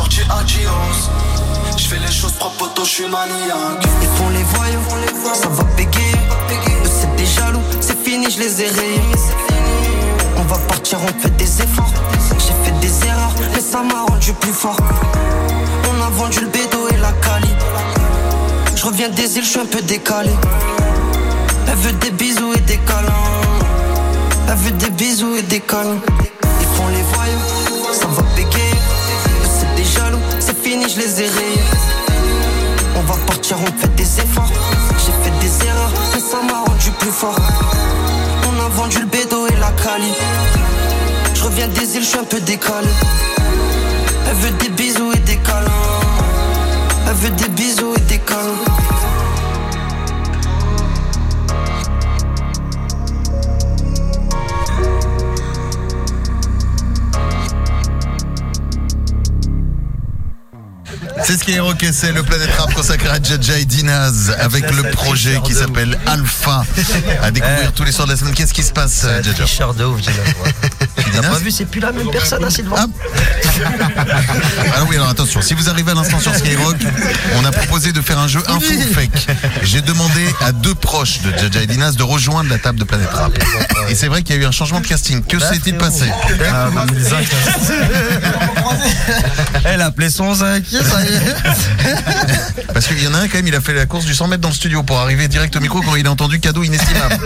[0.01, 1.11] dis adios.
[1.77, 3.85] J'fais les choses propres, poto, j'suis maniaque.
[4.01, 6.13] Ils font les voyous, ça va bégayer.
[6.85, 9.03] Eux, c'est des jaloux, c'est fini, je les ai rayés.
[10.37, 11.93] On va partir, on fait des efforts.
[12.39, 14.77] J'ai fait des erreurs, mais ça m'a rendu plus fort.
[15.91, 17.49] On a vendu le bédo et la cali.
[18.75, 20.31] Je reviens des îles, je suis un peu décalé.
[21.69, 23.13] Elle veut des bisous et des câlins.
[24.49, 26.01] Elle veut des bisous et des câlins.
[30.95, 31.65] Je les ai rayés.
[32.97, 34.51] On va partir, on fait des efforts.
[34.99, 37.37] J'ai fait des erreurs, mais ça m'a rendu plus fort.
[38.49, 40.13] On a vendu le bédo et la cali.
[41.35, 42.89] Je reviens des îles, je suis un peu décalé.
[44.29, 45.71] Elle veut des bisous et des câlins.
[47.09, 49.02] Elle veut des bisous et des câlins.
[61.25, 64.35] C'est ce qui est Rock et c'est le Planète Rap consacré à Jaja et Dinaz
[64.39, 66.65] avec le projet qui s'appelle Alpha
[67.23, 68.35] à découvrir tous les soirs de la semaine.
[68.35, 70.15] Qu'est-ce qui se passe, Jaja Tricheur de ouf, Dinas.
[71.05, 72.87] Tu n'as pas vu, c'est plus la même personne, hein, Sylvain.
[73.65, 74.75] Ah.
[74.75, 76.77] Alors oui, alors attention, si vous arrivez à l'instant sur Skyrock,
[77.41, 79.27] on a proposé de faire un jeu info ou fake.
[79.63, 83.13] J'ai demandé à deux proches de Jaja et Dinaz de rejoindre la table de Planète
[83.13, 83.33] Rap.
[83.89, 85.23] Et c'est vrai qu'il y a eu un changement de casting.
[85.23, 86.11] Que s'est-il passé
[86.51, 87.03] Ah, bah, mais
[89.65, 91.37] Elle a appelé son zinc, ça y est.
[92.73, 94.29] Parce qu'il y en a un quand même, il a fait la course du 100
[94.29, 97.19] mètres dans le studio pour arriver direct au micro quand il a entendu cadeau inestimable.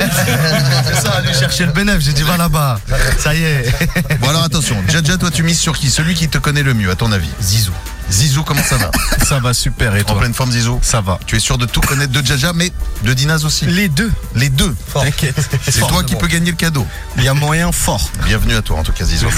[0.87, 2.01] C'est ça, aller chercher le bénéf.
[2.01, 2.81] J'ai dit, va là-bas.
[3.19, 3.73] Ça y est.
[4.21, 5.91] Bon alors attention, Jaja, toi tu mises sur qui?
[5.91, 7.73] Celui qui te connaît le mieux, à ton avis Zizou.
[8.11, 8.91] Zizou, comment ça va
[9.25, 9.97] Ça va super.
[9.97, 11.19] Et En toi pleine forme, Zizou Ça va.
[11.27, 12.71] Tu es sûr de tout connaître de Jaja, mais
[13.03, 14.13] de Dinaz aussi Les deux.
[14.35, 15.35] Les deux T'inquiète.
[15.69, 16.87] C'est toi qui peux gagner le cadeau.
[17.17, 18.11] Il y a moyen fort.
[18.25, 19.29] Bienvenue à toi en tout cas, Zizou.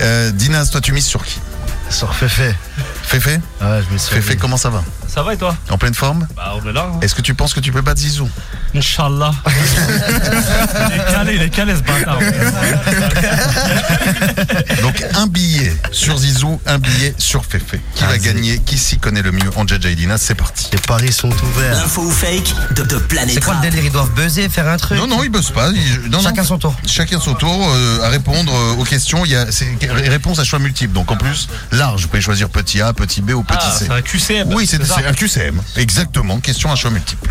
[0.00, 1.38] Euh, Dinaz, toi tu mises sur qui
[1.90, 2.54] Sur Féfé.
[3.02, 4.82] Féfé Ouais, je me suis Féfé, comment ça va
[5.16, 6.90] Ça va et toi En pleine forme Bah on est là.
[6.94, 6.98] hein.
[7.00, 8.28] Est-ce que tu penses que tu peux battre Zizou
[8.74, 9.32] Inch'Allah.
[9.46, 12.18] il est calé, il est calé ce bâtard.
[14.82, 17.80] Donc un billet sur Zizou, un billet sur Féfé.
[17.94, 18.20] Qui va Vas-y.
[18.20, 19.48] gagner Qui s'y connaît le mieux
[19.86, 20.68] et Dinaz C'est parti.
[20.72, 21.76] Les paris sont ouverts.
[21.76, 23.70] L'info ou fake de, de Planète C'est quoi le Rap.
[23.70, 25.70] délire Ils doivent buzzer, faire un truc Non, non, il bosse pas.
[25.70, 26.24] Il- non, non.
[26.24, 26.74] Chacun son tour.
[26.86, 29.24] Chacun son tour euh, à répondre euh, aux questions.
[29.24, 30.92] Il y a c'est réponse à choix multiples.
[30.92, 32.02] Donc en plus, large.
[32.02, 33.86] Vous pouvez choisir petit A, petit B ou petit Ah, C.
[33.86, 34.52] c'est un QCM.
[34.52, 35.60] Oui, c'est ça c'est un QCM.
[35.76, 36.38] Exactement.
[36.40, 37.30] Question à choix multiples.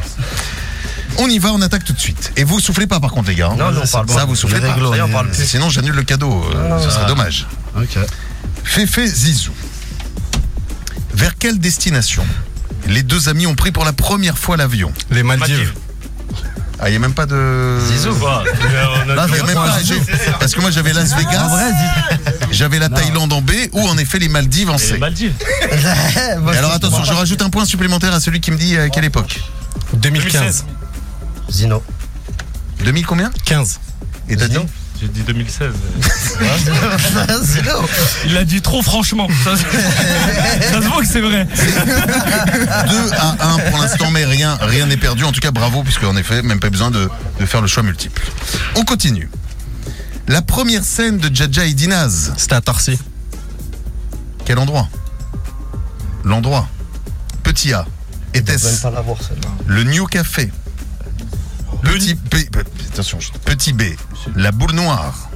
[1.17, 2.33] On y va, on attaque tout de suite.
[2.35, 3.47] Et vous soufflez pas par contre les gars.
[3.51, 3.55] hein.
[3.57, 4.25] Non, non, on parle Ça, pas.
[4.25, 4.75] vous soufflez pas.
[4.77, 5.45] on parle plus.
[5.45, 6.43] Sinon j'annule le cadeau.
[6.53, 7.47] euh, ce serait dommage.
[7.77, 7.97] Ok.
[8.63, 9.51] Féfé Zizou.
[11.13, 12.25] Vers quelle destination
[12.87, 14.91] les deux amis ont pris pour la première fois l'avion?
[15.11, 15.57] Les Maldives.
[15.57, 15.73] Maldives.
[16.79, 17.79] Ah, il n'y a même pas de.
[17.87, 18.13] Zizou.
[18.15, 18.43] Quoi
[19.05, 20.31] On a Là, Il y a même quoi, pas.
[20.39, 21.49] Parce que moi j'avais Las En Vegas,
[22.51, 24.93] j'avais la Thaïlande en B ou en effet les Maldives en C.
[24.93, 25.33] les Maldives.
[25.71, 29.05] Et alors attention, je rajoute un point supplémentaire à celui qui me dit à quelle
[29.05, 29.41] époque
[29.93, 30.65] 2015.
[31.49, 31.81] Zino.
[32.83, 33.31] 2000 combien?
[33.45, 33.79] 15.
[34.29, 34.53] Et t'as dit?
[34.55, 34.65] Zino.
[34.99, 35.73] J'ai dit 2016.
[37.43, 37.71] Zino.
[38.25, 39.27] Il l'a dit trop franchement.
[39.43, 39.63] Ça, se-
[40.71, 41.45] ça se voit que c'est vrai.
[41.55, 45.23] 2 à 1 pour l'instant, mais rien rien n'est perdu.
[45.25, 47.83] En tout cas, bravo, puisque en effet, même pas besoin de, de faire le choix
[47.83, 48.21] multiple.
[48.75, 49.29] On continue.
[50.27, 52.97] La première scène de Jaja et Dinaz, C'était à Torcy.
[54.45, 54.87] quel endroit?
[56.23, 56.67] L'endroit.
[57.43, 57.85] Petit A.
[58.33, 59.49] Je vais même Était-ce pas l'avoir, celle-là.
[59.67, 60.51] le New Café?
[61.83, 62.35] Petit B,
[62.95, 63.83] attention, petit B,
[64.35, 65.29] la boule noire.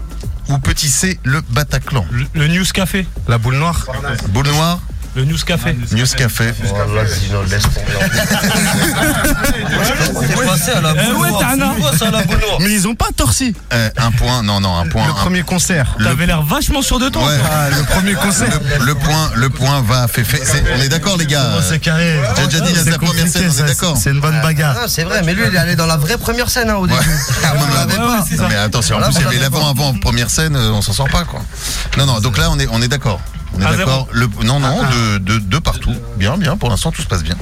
[0.47, 2.05] Ou petit C, le Bataclan.
[2.09, 3.05] Le, le News Café.
[3.27, 3.85] La boule noire.
[4.29, 4.79] Boule noire,
[5.15, 5.75] Le News Café.
[5.91, 6.53] News Café.
[6.71, 7.97] Oh là, Zino, laisse tomber.
[10.45, 11.41] Passé à la Eh boule ouais, noire.
[11.41, 11.73] t'as un an.
[11.75, 12.57] Tu vois ça à la boule noire.
[12.61, 13.53] Mais ils ont pas Torcy.
[13.73, 15.05] Euh, un point, non, non, un point.
[15.05, 15.95] Le un- premier concert.
[16.01, 17.23] T'avais l'air vachement sûr de toi.
[17.25, 17.33] Ouais.
[17.51, 18.59] Ah, le premier concert.
[18.79, 20.39] Le, le point, le point va Féfé.
[20.43, 22.19] C'est- On est d'accord, les gars Oh, c'est carré.
[22.37, 23.97] Jaja dit, c'est la première scène, on est d'accord.
[24.01, 24.75] C'est une bonne bagarre.
[24.83, 26.87] Ah, c'est vrai, mais lui, il est allé dans la vraie première scène hein, au
[26.87, 26.99] début.
[27.43, 28.25] Ah, On ouais, l'avait ouais, pas.
[28.43, 30.81] Non, mais attention, en plus il y avait l'avait l'avant avant première scène, euh, on
[30.81, 31.41] s'en sort pas quoi.
[31.97, 33.19] Non non, donc là on est on est d'accord.
[33.59, 34.07] On est À d'accord.
[34.11, 35.93] Le non non de, de de partout.
[36.17, 37.35] Bien bien pour l'instant tout se passe bien.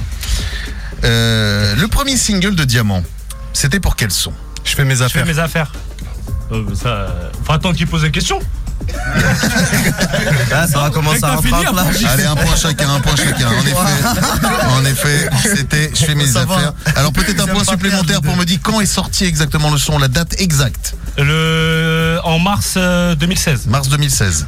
[1.04, 3.02] Euh, le premier single de Diamant,
[3.52, 4.32] c'était pour quel son?
[4.64, 5.26] Je fais mes Je fais affaires.
[5.26, 5.72] mes affaires.
[6.50, 8.40] Euh, ça, euh, faut attendre qu'il pose des questions.
[10.52, 11.82] Ah, ça va commencer à T'as fini, rentrer là.
[11.82, 12.04] après.
[12.06, 13.48] Allez, un point chacun, un point chacun.
[13.48, 16.54] En effet, en effet, c'était je fais mes Ça va.
[16.54, 16.72] affaires.
[16.96, 20.08] Alors peut-être un point supplémentaire pour me dire quand est sorti exactement le son, la
[20.08, 20.94] date exacte.
[21.18, 23.66] Le, en mars euh, 2016.
[23.66, 24.46] Mars 2016.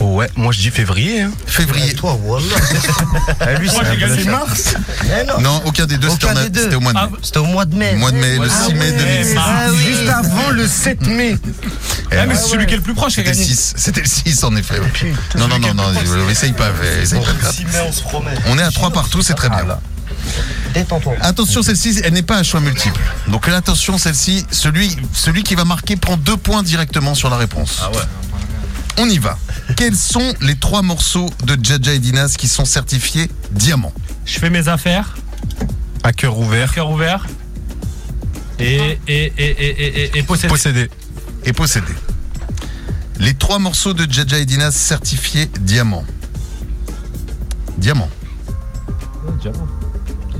[0.00, 1.22] Ouais, moi je dis février.
[1.22, 1.32] hein.
[1.46, 1.90] Février.
[1.90, 2.46] Et toi, voilà.
[3.50, 4.74] Eh, lui, Moi, c'est j'ai un gagné mars.
[5.26, 5.40] Non.
[5.40, 6.62] Non, aucun des deux, c'était Aucun en a- des deux.
[6.64, 7.08] c'était au mois de mai.
[7.12, 7.94] Ah, C'était au mois de mai.
[7.96, 9.34] Mois de mai, le Ah 6 mai ouais, 2016.
[9.34, 9.48] mars.
[9.50, 9.78] Ah oui.
[9.84, 11.36] Juste avant le 7 mai.
[11.42, 12.34] Ah, mais ouais.
[12.36, 13.54] c'est celui qui est le plus proche qui a C'était le gagné.
[13.56, 14.78] 6, c'était le 6 en effet.
[15.36, 15.84] Non, non, non, non,
[16.30, 16.68] essaye pas,
[17.02, 17.26] essaye pas.
[17.72, 18.30] mai, on se promet.
[18.46, 19.64] On est à 3 partout, c'est très bien.
[21.22, 23.00] Attention, celle-ci, elle n'est pas à choix multiple.
[23.28, 27.36] Donc là, attention, celle-ci, celui, celui qui va marquer prend deux points directement sur la
[27.36, 27.80] réponse.
[27.82, 28.02] Ah ouais.
[28.98, 29.38] On y va.
[29.76, 33.92] Quels sont les trois morceaux de Jaja et Dinas qui sont certifiés diamant
[34.24, 35.16] Je fais mes affaires,
[36.02, 36.72] À cœur ouvert.
[36.74, 37.26] cœur ouvert.
[38.58, 40.48] Et, et, et, et, et, et, et possédé.
[40.48, 40.90] Possédé.
[41.44, 41.94] et possédés
[43.20, 46.04] Les trois morceaux de Jaja et Dinas certifiés diamant.
[47.76, 48.10] Diamant.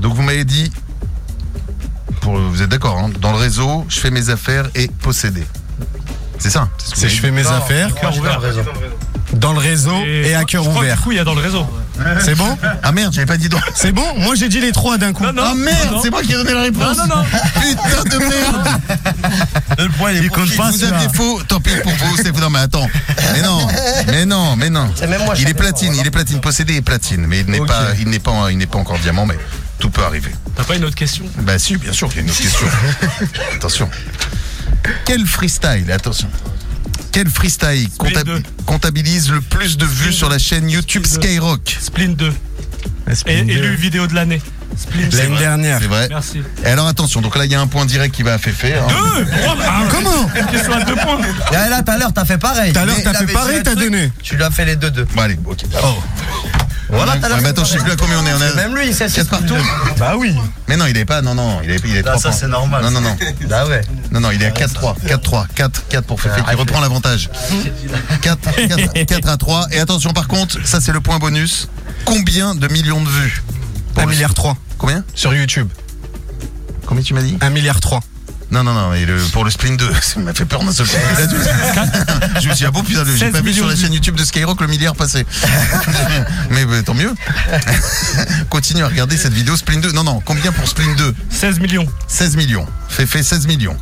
[0.01, 0.69] Donc vous m'avez dit,
[2.21, 5.43] pour, vous êtes d'accord, hein, dans le réseau, je fais mes affaires et possédé.
[6.39, 8.39] C'est ça ce C'est m'avez je fais mes affaires Cœur ouvert.
[9.33, 10.95] dans le réseau et, à cœur ouvert.
[10.95, 11.65] Du coup, il y a dans le réseau.
[12.23, 12.57] C'est bon.
[12.81, 13.61] Ah merde, j'avais pas dit donc.
[13.75, 15.23] C'est bon Moi j'ai dit les trois d'un coup.
[15.23, 15.43] Non, non.
[15.45, 16.01] Ah merde, non.
[16.01, 16.97] c'est moi qui ai donné la Non, réponse.
[16.97, 17.23] non, non.
[17.61, 18.67] Putain de merde.
[19.77, 20.71] Le point, Il compte pas.
[20.71, 21.41] Vous aviez faux.
[21.47, 22.17] Tant pis pour vous.
[22.17, 22.89] C'est non mais attends.
[23.33, 23.67] Mais non.
[24.07, 24.55] Mais non.
[24.55, 24.89] Mais non.
[24.95, 25.91] C'est même moi, Il est platine.
[25.93, 27.25] pas, Il est platine possédé et platine.
[27.27, 27.87] Mais il n'est pas.
[27.99, 28.49] Il n'est pas.
[28.49, 29.25] Il n'est pas encore diamant.
[29.25, 29.37] Mais
[29.77, 30.31] tout peut arriver.
[30.55, 31.25] T'as pas une autre question?
[31.39, 32.67] Bah si, bien sûr qu'il y a une autre question.
[33.55, 33.89] attention.
[35.05, 36.29] Quel freestyle, attention.
[37.11, 38.43] Quel freestyle Split compta- deux.
[38.65, 41.27] comptabilise le plus de vues sur la chaîne YouTube Split.
[41.27, 42.33] Skyrock Splint 2.
[43.25, 44.41] Et élu vidéo de l'année.
[44.77, 45.79] Splint L'année dernière.
[45.81, 46.07] C'est vrai.
[46.09, 46.41] Merci.
[46.63, 48.75] Et alors attention, donc là il y a un point direct qui va à Féfé.
[48.75, 48.85] hein.
[48.87, 51.19] Deux Pourquoi bah, Comment Une question à deux points.
[51.51, 52.71] Ah, là, tout à l'heure, t'as fait pareil.
[52.71, 54.11] Tout à l'heure, Mais t'as il fait avait pareil, un t'as truc, donné.
[54.21, 55.05] Tu lui as fait les deux deux.
[55.15, 55.63] Bon allez, ok.
[56.89, 57.37] Voilà, Ouais, tout à l'heure.
[57.41, 58.33] mais attends, je sais plus à combien on est.
[58.33, 59.55] On est Même lui, il sait 4 partout.
[59.97, 60.35] Bah oui.
[60.67, 61.21] Mais non, il est pas.
[61.21, 62.83] Non, non, il est, il est Ah, 3 ça, c'est normal.
[62.83, 63.15] Non, non, non.
[63.51, 63.81] Ah ouais.
[64.11, 64.95] Non, non, il est à 4-3.
[65.05, 65.45] 4-3.
[65.55, 67.29] 4, 4 pour Féfé qui reprend l'avantage.
[68.21, 69.67] 4, 4, 4 à 3.
[69.71, 71.67] Et attention, par contre, ça c'est le point bonus.
[72.05, 73.43] Combien de millions de vues
[73.93, 75.69] Pour 1 le- milliard 3 Combien sur YouTube.
[76.85, 77.99] Combien tu m'as dit 1 milliard 3.
[78.51, 80.87] Non, non, non, et le, pour le sprint 2, ça m'a fait peur d'un seul
[80.87, 80.95] coup.
[82.41, 84.15] Je me suis dit, ah bon, putain, j'ai 16 pas vu sur la chaîne YouTube
[84.15, 85.25] de Skyrock le milliard passer.
[86.49, 87.13] Mais bah, tant mieux.
[88.49, 89.91] Continue à regarder cette vidéo Sprint 2.
[89.91, 91.85] Non, non, combien pour Sprint 2 16 millions.
[92.07, 92.65] 16 millions.
[92.87, 93.77] Fait, fait 16 millions.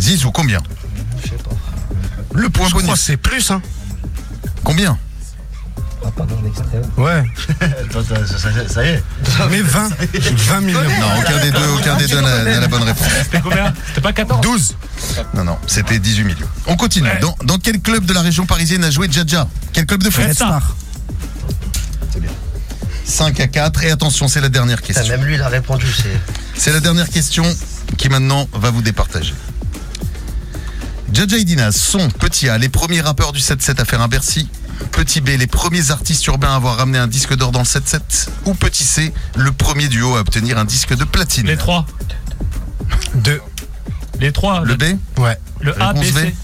[0.00, 0.60] Zizou, combien?
[1.22, 1.50] Je sais pas.
[2.34, 3.00] Le point Je crois que bonus.
[3.00, 3.62] c'est plus, hein.
[4.64, 4.98] Combien?
[6.04, 6.82] Ah, pas dans l'extrait.
[6.96, 7.24] Ouais.
[7.92, 9.02] Ça, ça- ça y est.
[9.50, 9.88] Mais 20.
[10.36, 10.80] 20 millions.
[10.82, 13.06] Non, aucun des deux, aucun des deux n'a n'a la bonne réponse.
[13.24, 13.72] C'était combien?
[13.88, 14.74] C'était pas 14 12.
[15.34, 16.46] Non, non, c'était 18 millions.
[16.66, 17.08] On continue.
[17.08, 17.18] Ouais.
[17.20, 19.48] Dans, dans quel club de la région parisienne a joué Djadja?
[19.72, 20.76] Quel club de foot Red Star.
[23.04, 23.84] 5 à 4.
[23.84, 25.16] Et attention, c'est la dernière Putain, question.
[25.16, 25.86] Même lui, il a répondu.
[25.92, 26.60] C'est.
[26.60, 27.44] C'est la dernière question
[27.96, 29.34] qui maintenant va vous départager.
[31.12, 34.48] Jaja et Dinas sont, petit A, les premiers rappeurs du 7-7 à faire un Bercy.
[34.92, 38.28] Petit B, les premiers artistes urbains à avoir ramené un disque d'or dans le 7-7.
[38.46, 41.46] Ou petit C, le premier duo à obtenir un disque de platine.
[41.46, 41.86] Les trois.
[43.14, 43.40] 2.
[44.20, 44.62] Les trois.
[44.64, 44.84] Le B
[45.18, 45.38] Ouais.
[45.60, 46.02] Le A, B.
[46.02, 46.34] C.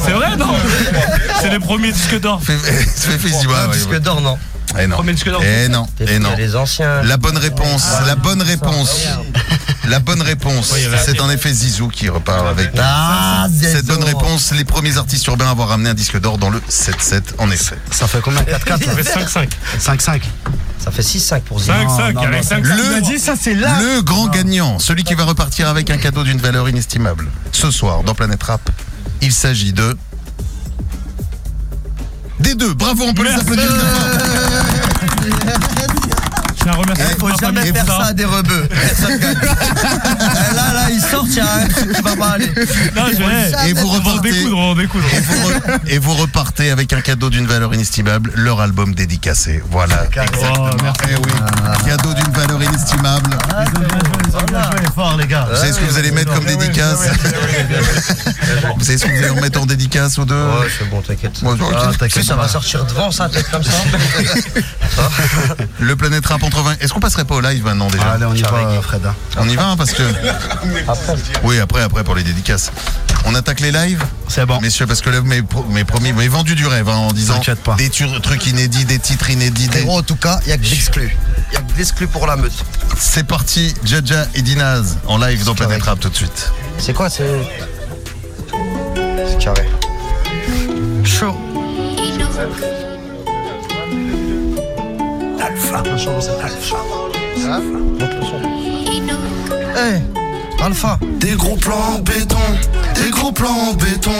[0.00, 0.54] C'est vrai, non
[1.40, 2.40] C'est les premiers disques d'or.
[2.48, 4.38] Ouais, Un ouais, disque d'or, non.
[4.78, 4.96] Eh non.
[5.02, 5.42] D'or.
[5.44, 5.86] Eh non.
[5.96, 6.34] T'es Eh non.
[6.36, 7.02] Les anciens.
[7.02, 9.00] La bonne réponse, la bonne réponse,
[9.88, 14.52] la bonne réponse, c'est en effet Zizou qui repart avec Ah, cette bonne réponse.
[14.52, 17.78] Les premiers artistes urbains à avoir ramené un disque d'or dans le 7-7, en effet.
[17.90, 19.02] Ça fait combien 4-4 Ça fait
[19.38, 19.48] 5-5.
[19.80, 20.20] 5-5.
[20.84, 21.72] Ça fait 6-5 pour Zizou.
[21.72, 23.78] 5-5, non, avec non, 5 Le- Il a dit ça, c'est là.
[23.80, 27.26] Le grand gagnant, celui qui va repartir avec un cadeau d'une valeur inestimable.
[27.52, 28.68] Ce soir, dans Planète Rap,
[29.22, 29.96] il s'agit de...
[32.40, 33.42] Des deux, bravo, on peut les Merci.
[33.42, 33.68] applaudir.
[35.30, 35.77] Très fort.
[35.77, 35.77] Je
[36.68, 38.68] tiens à remercier Eh, Faut ma jamais faire pour ça à des rebeux.
[38.70, 39.34] Personne gagne.
[40.54, 42.46] là, là, il sort, il y a un truc qui va pas aller.
[42.96, 43.18] Non, je
[43.62, 43.70] vais.
[43.70, 45.04] Et vous repartez, découdre, on va en découdre.
[45.14, 49.62] et vous, re- et vous repartez avec un cadeau d'une valeur inestimable, leur album dédicacé.
[49.70, 50.04] Voilà.
[50.06, 50.98] Oh, merci.
[51.10, 51.32] Eh oui,
[51.86, 53.30] cadeau d'une valeur inestimable.
[55.28, 55.46] gars.
[55.50, 56.98] Vous savez ce que vous allez mettre comme dédicace
[58.76, 61.42] Vous savez ce que vous allez remettre en dédicace aux deux Ouais, c'est bon, t'inquiète.
[61.42, 61.90] Moi, je- Ah,
[62.22, 63.70] ça va sortir devant, ça, peut-être comme ça.
[65.80, 66.76] Le Planète Rap entre 20.
[66.80, 68.74] Est-ce qu'on passerait pas au live maintenant déjà Allez, on y Charles.
[68.74, 69.04] va, Fred.
[69.06, 69.14] hein.
[69.38, 70.02] On y va hein, parce que.
[71.44, 72.70] Oui, après, après pour les dédicaces.
[73.24, 74.60] On attaque les lives C'est bon.
[74.60, 76.94] Messieurs, parce que là, vous m'avez pro- m'avez promis, vous m'avez vendu du rêve hein,
[76.96, 77.74] en disant T'inquiète pas.
[77.74, 79.68] des trucs inédits, des titres inédits.
[79.68, 81.16] des- Frérot, en tout cas, il y a que d'exclus.
[81.50, 82.52] Il y a que d'exclus pour la meute.
[82.96, 86.52] C'est parti, Jaja et Dinaz en live dans Planète Rap tout de suite.
[86.78, 87.24] C'est quoi, c'est.
[89.30, 89.68] C'est carré.
[91.04, 91.36] Chaud.
[95.48, 95.82] Alpha.
[99.74, 100.02] Hey,
[100.62, 100.98] Alpha.
[101.20, 102.36] Des gros plans en béton,
[102.94, 104.10] des gros plans en béton.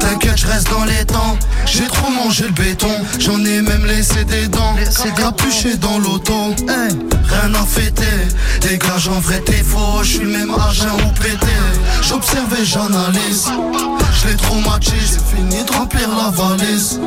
[0.00, 1.38] T'inquiète, je reste dans les temps.
[1.66, 4.74] J'ai trop mangé le béton, j'en ai même laissé des dents.
[5.16, 8.02] Capuché dans l'auto, rien à fêter.
[8.60, 11.46] Dégage en vrai, t'es faux, je suis le même agent ou pété.
[12.02, 13.46] J'observe et j'analyse.
[14.20, 17.00] Je l'ai traumatisé, j'ai fini de remplir la valise.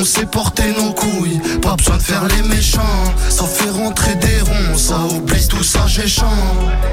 [0.00, 1.38] On sait porter nos couilles.
[1.60, 2.80] Pas besoin de faire les méchants.
[3.28, 6.26] Ça fait rentrer des ronds, ça oublie tout ça, j'échange.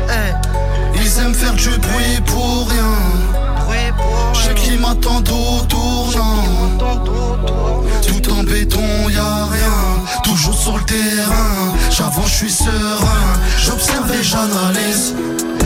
[0.10, 2.98] Eh, Ils aiment faire du bruit pour rien.
[4.34, 6.44] Je sais qu'ils m'attendent au tournant.
[8.06, 10.22] Tout en béton, y a rien.
[10.26, 11.74] Toujours sur le terrain.
[11.90, 13.40] J'avance, je suis serein.
[13.58, 15.16] J'observe et j'analyse.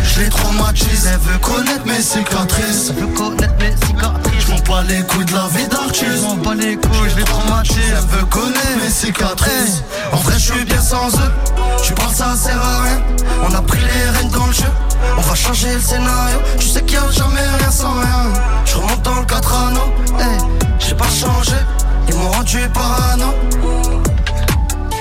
[0.03, 1.09] Je les traumatise.
[1.11, 2.91] Elle veut connaître mes cicatrices.
[2.95, 4.30] Je veux connaître mes cicatrices.
[4.71, 6.05] Je m'en bats les couilles de la vie d'artiste.
[6.15, 7.77] Je m'en bats les couilles, je les traumatise.
[7.89, 9.83] Elle veut connaître mes cicatrices.
[10.13, 11.31] En vrai, je suis bien sans eux.
[11.83, 13.01] Tu parles, ça sert à rien.
[13.49, 14.71] On a pris les rênes dans le jeu.
[15.17, 16.37] On va changer le scénario.
[16.57, 18.31] Tu sais qu'il y a jamais rien sans rien.
[18.63, 19.93] Je remonte dans le 4 anneaux.
[20.17, 20.37] Hey,
[20.79, 21.57] j'ai pas changé.
[22.07, 23.33] Ils m'ont rendu parano.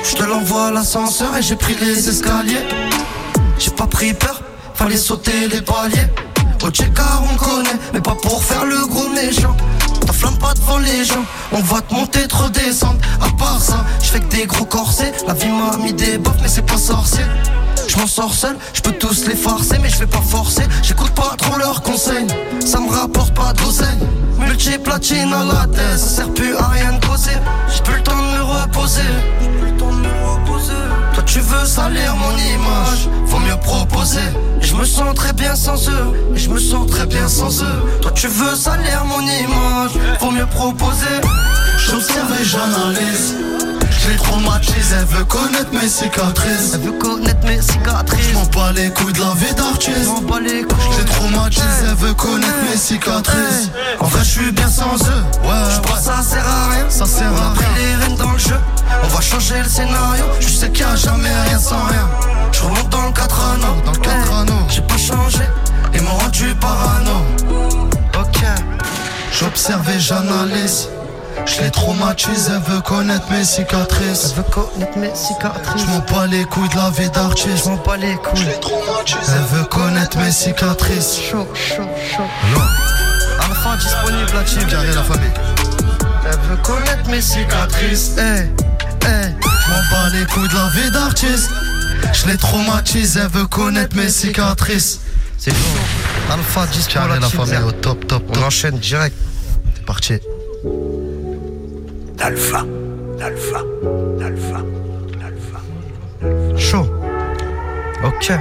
[0.02, 2.66] Je te l'envoie à l'ascenseur et j'ai pris les escaliers.
[3.56, 4.40] J'ai pas pris peur,
[4.74, 6.08] fallait sauter les paliers.
[6.62, 9.56] Au car on connaît, mais pas pour faire le gros méchant.
[10.06, 12.98] Ta flamme pas devant les gens, on va te monter, te redescendre.
[13.20, 15.12] À part ça, je fais que des gros corsets.
[15.26, 17.24] La vie m'a mis des bottes, mais c'est pas sorcier.
[17.88, 20.62] Je m'en sors seul, je peux tous les farcer, mais je vais pas forcer.
[20.82, 22.26] J'écoute pas trop leurs conseils,
[22.64, 23.98] ça me rapporte pas d'oseille.
[24.38, 27.38] Multi-platine à la tête, ça sert plus à rien de causer.
[27.74, 29.00] J'ai plus le temps de me reposer.
[29.40, 30.72] J'ai plus le temps de me reposer.
[31.32, 34.18] Tu veux salir mon image, faut mieux proposer.
[34.60, 37.62] Et je me sens très bien sans eux, et je me sens très bien sans
[37.62, 37.82] eux.
[38.02, 41.06] Toi tu veux salir mon image, faut mieux proposer.
[41.78, 43.36] J'observe et j'analyse.
[43.90, 46.72] Je les traumatise, elle veut connaître mes cicatrices.
[46.74, 48.28] Elle veut connaître mes cicatrices.
[48.30, 50.06] Je m'en bats les couilles de la vie Je d'artiste.
[50.06, 50.89] m'en bats les couilles.
[51.20, 53.70] Traumatise, elle veut connaître mes cicatrices.
[53.98, 55.24] En vrai, je suis bien sans eux.
[55.44, 56.88] Ouais, je crois ça sert à rien.
[56.88, 57.68] Ça sert à rien.
[57.76, 58.58] les rênes dans le jeu.
[59.04, 60.24] On va changer le scénario.
[60.40, 62.08] Je sais qu'il y a jamais rien sans rien.
[62.52, 63.82] Je remonte dans le 4 anneaux.
[63.84, 64.66] Dans le 4 anneaux.
[64.70, 65.42] J'ai pas changé.
[65.92, 67.26] Ils m'ont rendu parano.
[68.18, 68.42] Ok.
[69.30, 70.88] J'observe et j'analyse.
[71.46, 74.34] Je les traumatise, elle veut connaître mes cicatrices.
[74.36, 75.82] Elle veut connaître mes cicatrices.
[75.82, 77.66] Je m'en bats les couilles de la vie Je d'artiste.
[77.66, 78.46] m'en bats les couilles.
[78.48, 81.18] Elle veut connaître mes cicatrices.
[81.30, 82.60] Chaud, chaud, chaud.
[83.40, 85.30] Alpha disponible dessus Carré la famille.
[86.24, 88.12] Elle veut connaître mes cicatrices.
[88.18, 88.42] Eh,
[89.06, 89.06] eh.
[89.42, 91.50] Je m'en bats les couilles de la vie d'artiste.
[92.12, 95.00] Je les traumatise, elle veut connaître mes cicatrices.
[95.38, 95.56] C'est chaud.
[96.32, 98.44] Alpha dispo Carré là la famille au dessus top, top, On top.
[98.44, 99.16] enchaîne direct.
[99.74, 100.14] C'est parti.
[102.20, 102.66] D'alpha,
[103.18, 103.62] d'alpha,
[104.18, 104.60] d'alpha,
[105.18, 106.58] d'alpha.
[106.58, 106.86] Chaud.
[108.04, 108.32] Ok.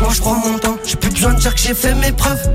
[0.00, 2.50] Moi je prends mon temps, j'ai plus besoin de dire que j'ai fait mes preuves.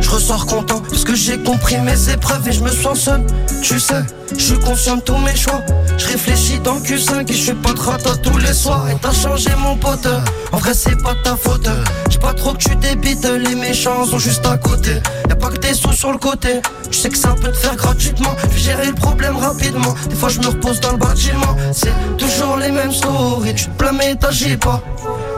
[0.00, 3.24] Je ressors content parce que j'ai compris mes épreuves et je me sens seul.
[3.62, 4.02] Tu sais,
[4.36, 5.60] je suis de tous mes choix.
[5.96, 8.88] Je réfléchis dans le Q5 et je fais pas de tous les soirs.
[8.90, 10.08] Et t'as changé mon pote,
[10.50, 11.68] en vrai c'est pas ta faute.
[12.10, 15.00] J'ai pas trop que tu débites, les méchants sont juste à côté.
[15.28, 16.60] Y'a pas que des sous sur le côté.
[16.90, 18.34] Tu sais que ça peut te faire gratuitement.
[18.52, 19.94] Je gérer le problème rapidement.
[20.08, 21.56] Des fois je me repose dans le bâtiment.
[21.72, 23.54] C'est toujours les mêmes stories.
[23.54, 24.82] Tu te plains mais t'agis pas.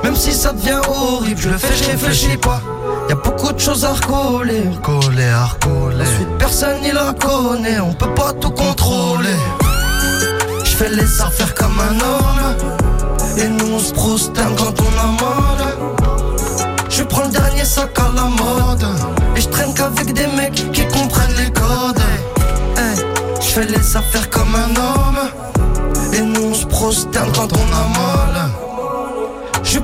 [0.05, 2.61] Même si ça devient horrible, je le fais, je réfléchis pas.
[3.09, 4.65] Y'a beaucoup de choses à recoller.
[4.83, 6.03] Coller, à recoller.
[6.03, 9.39] Ensuite, personne n'y la connaît, on peut pas tout contrôler.
[10.63, 13.39] Je fais les affaires comme un homme.
[13.39, 15.75] Et nous on se prosterne quand on a mal.
[16.91, 18.87] Je prends le dernier sac à la mode.
[19.37, 22.03] Et je traîne qu'avec des mecs qui comprennent les codes.
[22.77, 23.03] Hey,
[23.41, 25.21] je fais les affaires comme un homme.
[26.13, 28.44] Et nous on se prosterne quand on a mal.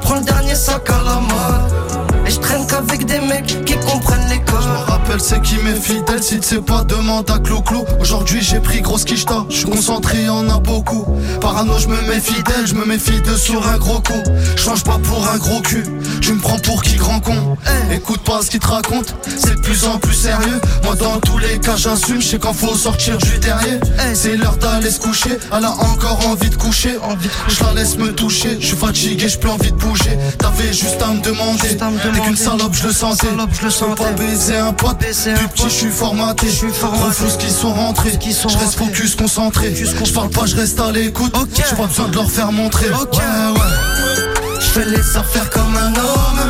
[0.01, 2.27] Prends le dernier sac à la mode.
[2.27, 4.61] Et je traîne qu'avec des mecs qui comprennent les codes.
[4.63, 8.81] Je rappelle c'est qui m'est fidèle Si sais pas demande à Clo-Clo Aujourd'hui j'ai pris
[8.81, 11.05] grosse quicheta Je suis concentré y'en a beaucoup
[11.41, 14.23] Parano je me mets fidèle Je me méfie de sur un gros coup
[14.57, 15.85] change pas pour un gros cul
[16.31, 17.57] Tu me prends pour qui grand con
[17.91, 20.61] Écoute pas ce qu'il te raconte C'est de plus en plus sérieux.
[20.85, 23.81] Moi dans tous les cas j'assume Je sais quand faut sortir du derrière
[24.15, 26.97] C'est l'heure d'aller se coucher Elle a encore envie de coucher.
[27.49, 30.17] Je la laisse me toucher Je suis fatigué j'ai plus envie de bouger.
[30.39, 33.27] T'avais juste à me demander T'es qu'une salope je le sentais.
[33.27, 36.47] je pas baiser un pote Baiser un Plus petit je suis formaté.
[36.47, 38.13] Trop fous qui sont rentrés.
[38.21, 39.75] Je reste focus concentré.
[39.75, 41.35] Je parle pas je reste à l'écoute.
[41.57, 42.87] J'ai pas besoin de leur faire montrer.
[42.91, 43.15] Ok.
[43.17, 44.31] Ouais ouais.
[44.61, 46.41] Je fais les affaires comme un homme.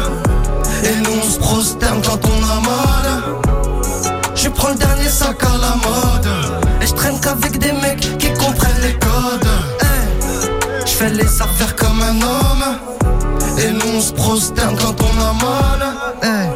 [0.84, 3.00] Et nous on se prosterne quand on a mal.
[4.34, 6.28] Je prends le dernier sac à la mode.
[6.80, 9.48] Et je traîne qu'avec des mecs qui comprennent les codes.
[9.80, 12.64] Hey, Je fais les affaires comme un homme.
[13.58, 15.80] Et nous on se prosterne quand on a mal.
[16.22, 16.50] Hey,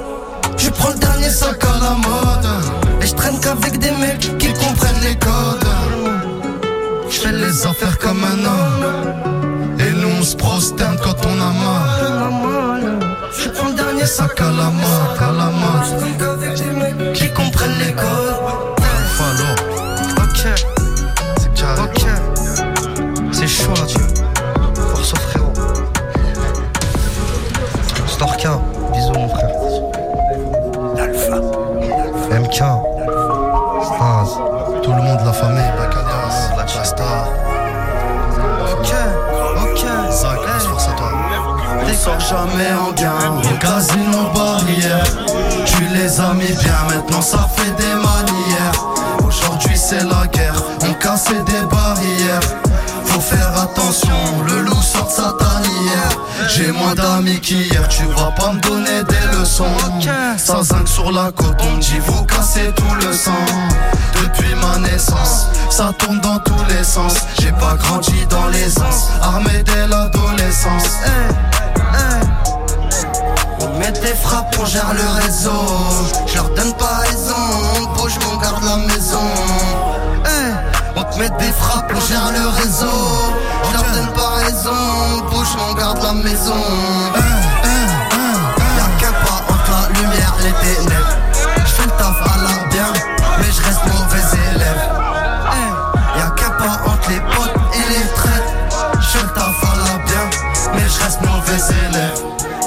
[0.56, 2.48] Je prends le dernier sac à la mode.
[3.02, 5.68] Et je traîne qu'avec des mecs qui comprennent les codes.
[7.10, 9.78] Je fais les affaires comme un homme.
[9.78, 12.53] Et nous on se prosterne quand on a mal
[14.04, 16.43] prends le dernier Sac à la mode, à la mode
[57.44, 59.76] qu'hier, tu vas pas me donner des leçons.
[60.38, 63.32] Ça zinc sur la côte, on dit vous cassez tout le sang.
[64.14, 67.14] Depuis ma naissance, ça tourne dans tous les sens.
[67.40, 70.88] J'ai pas grandi dans l'aisance, armé dès l'adolescence.
[73.60, 75.50] On met des frappes, on gère le réseau.
[76.26, 77.34] Je leur donne pas raison,
[77.76, 79.28] on bouge, on garde la maison.
[80.24, 80.54] Hey,
[80.96, 83.32] on te met des frappes, on gère le réseau.
[83.68, 84.70] Je leur donne pas raison,
[85.16, 86.62] on bouge, on garde la maison.
[90.44, 91.16] Les ténèbres.
[91.64, 92.92] Je fais le taf à la bien,
[93.38, 94.82] mais je reste mauvais élève.
[95.50, 98.54] Hey, Y'a qu'un pas entre les potes et les traites.
[99.00, 100.30] Je fais le taf à la bien,
[100.74, 102.18] mais je reste mauvais élève.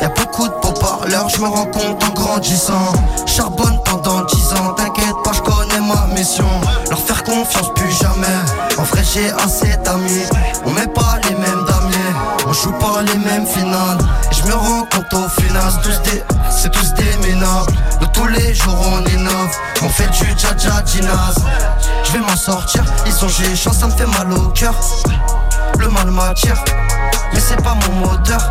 [0.02, 2.94] Y'a beaucoup de beaux parleurs, je me rends compte en grandissant.
[3.26, 6.50] Charbonne pendant 10 ans, t'inquiète pas, je connais ma mission.
[6.90, 8.40] Leur faire confiance, plus jamais.
[8.78, 10.26] En vrai, j'ai assez d'amis.
[10.66, 11.66] On met pas les mêmes
[12.48, 13.98] on joue pas les mêmes finales.
[14.32, 17.74] Et je me rends compte au final, tous des, c'est tous des minables.
[18.00, 19.52] Nous, tous les jours, on innove.
[19.84, 21.36] On fait du dja ginaz.
[22.04, 24.76] Je vais m'en sortir, ils sont chance, ça me fait mal au cœur.
[25.78, 26.64] Le mal m'attire,
[27.34, 28.48] mais c'est pas mon moteur.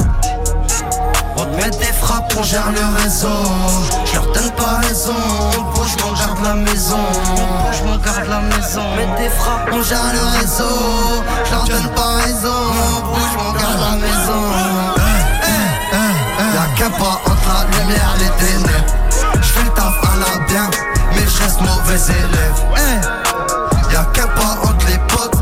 [1.39, 3.29] On te met des frappes, on gère le réseau.
[4.07, 5.15] Je leur donne pas raison.
[5.59, 6.97] On bouge, on garde la maison.
[6.99, 8.83] On bouge, on garde la maison.
[8.97, 11.23] Mets des frappes, on gère le réseau.
[11.45, 12.61] Je leur donne pas raison.
[12.73, 14.43] On bouge, on garde la maison.
[16.55, 18.95] Y'a qu'un pas entre la lumière et les ténèbres.
[19.35, 20.71] Je fais le taf à la bien,
[21.15, 22.59] mais je reste mauvais élève.
[23.93, 25.36] Y'a qu'un pas entre les potes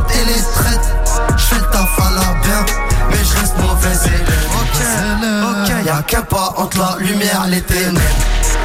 [4.75, 8.01] Ok, y'a qu'un pas entre la lumière et les ténèbres.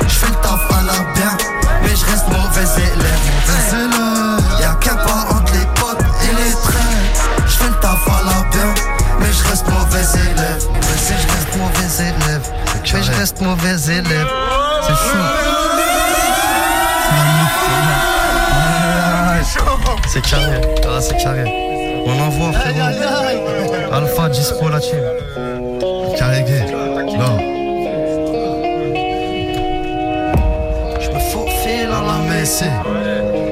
[0.07, 1.37] Je fais le taf à la bien,
[1.83, 3.23] mais je reste mauvais élève.
[4.59, 6.97] Y'a qu'un pas entre les potes et les traits.
[7.45, 8.73] Je fais le taf à la bien,
[9.19, 10.63] mais je reste mauvais élève.
[10.73, 12.45] Mais si je reste mauvais élève,
[12.93, 14.29] mais je reste mauvais élève.
[14.81, 15.25] C'est chaud.
[20.07, 21.45] C'est carré, ah, c'est carré.
[22.05, 23.93] On envoie frérot.
[23.93, 24.99] Alpha dispo la team.
[32.49, 32.65] Messie.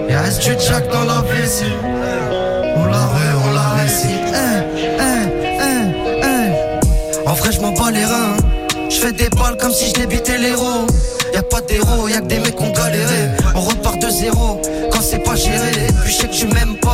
[0.10, 1.66] Il reste du jack dans la vessie.
[2.76, 4.20] On la rue, on la récit.
[4.34, 4.64] Hein,
[5.00, 5.92] hein,
[6.24, 6.46] hein.
[7.26, 8.38] En vrai, je m'en bats les reins.
[8.90, 10.88] Je fais des balles comme si je débitais l'héros.
[11.34, 13.30] Y'a pas d'héros, y'a que des mecs qui ont galéré.
[13.54, 15.72] On repart de zéro quand c'est pas géré.
[15.90, 16.87] Et puis je sais que tu m'aimes pas.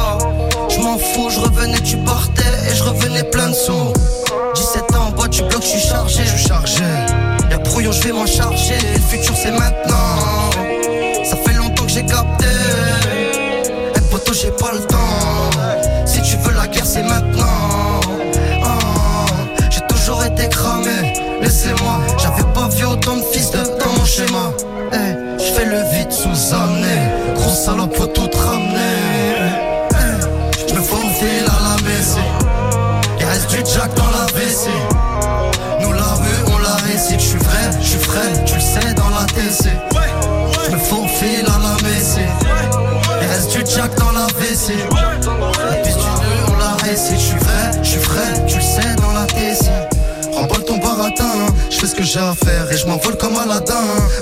[51.84, 53.74] Fais ce que j'ai à faire et je m'envole comme Aladdin.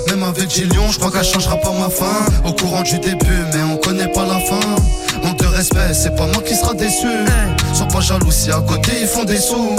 [0.08, 2.18] Même avec Gillion, je crois qu'elle changera pas ma fin.
[2.44, 4.66] Au courant du début, mais on connaît pas la fin.
[5.22, 7.06] Manque de respect, c'est pas moi qui sera déçu.
[7.74, 9.76] Sois pas jaloux si à côté ils font des sous.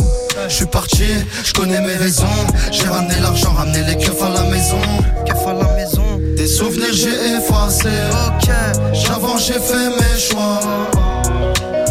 [0.48, 1.06] Je suis parti,
[1.44, 2.38] je connais mes raisons.
[2.72, 4.82] J'ai ramené l'argent, ramené les keufs à la maison.
[5.46, 6.22] À la maison.
[6.38, 8.04] Des souvenirs j'ai effacés.
[8.28, 8.50] Ok,
[8.94, 10.60] j'avance, j'ai fait mes choix.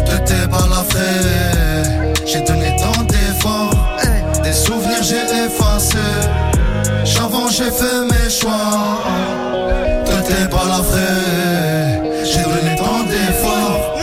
[0.07, 3.75] De tes balafrés, j'ai donné tant d'efforts.
[4.43, 5.62] Des souvenirs j'ai effacé.
[7.03, 9.01] J'avance, j'ai fait mes choix.
[10.05, 13.97] De tes balafrés, j'ai donné tant d'efforts.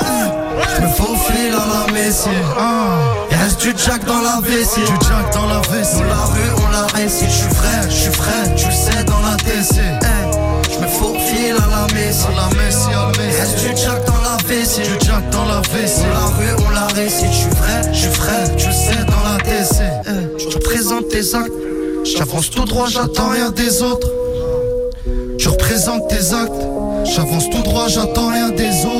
[0.76, 2.28] Je me faufile à la messie.
[3.30, 4.80] Reste du jack dans la vessie.
[4.80, 6.00] Du jack dans la vessie.
[6.00, 7.28] Dans la rue, on la récite.
[7.28, 9.80] Je suis vrai, je suis frais, tu le sais dans la TC.
[10.70, 12.26] Je me faufile à la messie.
[12.26, 13.40] À la messie, à la messie.
[13.40, 14.82] Reste du jack dans la vessie.
[14.82, 16.02] Du jack dans la vessie.
[16.02, 17.32] Dans la rue, on la récite.
[17.32, 19.82] Je suis vrai, je suis frais, tu le sais dans la TC.
[20.38, 21.69] Je représente tes actes.
[22.04, 24.10] J'avance tout droit, j'attends rien des autres.
[25.38, 26.66] Tu représentes tes actes.
[27.04, 28.99] J'avance tout droit, j'attends rien des autres,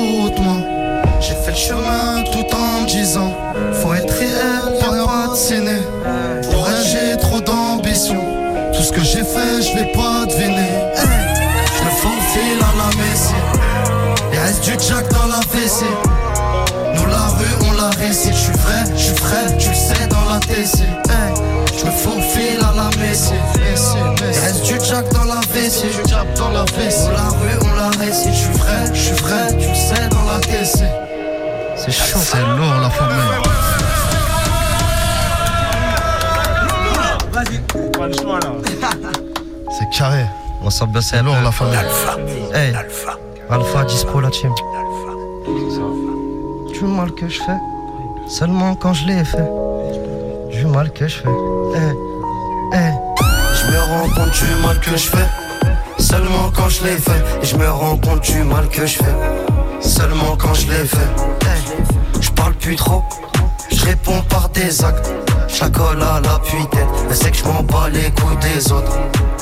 [26.41, 27.07] dans la vessie.
[27.07, 28.33] On la rue, on la récite.
[28.33, 30.83] Je suis vrai, je suis vrai, tu le sais dans la tessie.
[31.75, 32.19] C'est chaud.
[32.21, 33.17] C'est lourd la formule.
[39.77, 40.25] C'est carré.
[40.63, 41.77] On s'ambiance C'est lourd la famille.
[42.53, 42.73] Hey,
[43.49, 44.53] Alpha dispo la team.
[46.73, 47.59] Du mal que je fais,
[48.27, 49.49] seulement quand je l'ai fait.
[50.51, 51.29] Du mal que je fais.
[51.75, 51.93] Hey,
[52.73, 52.93] hey.
[53.55, 55.40] Je me rends compte du mal que je fais
[56.11, 59.15] Seulement quand je l'ai fait Et je me rends compte du mal que je fais.
[59.79, 61.07] Seulement quand je fait
[61.47, 61.61] Hey,
[62.19, 63.01] Je parle plus trop.
[63.71, 65.09] Je réponds par des actes.
[65.47, 68.91] Je la colle à l'appui-tête Elle sait que je m'en bats les couilles des autres.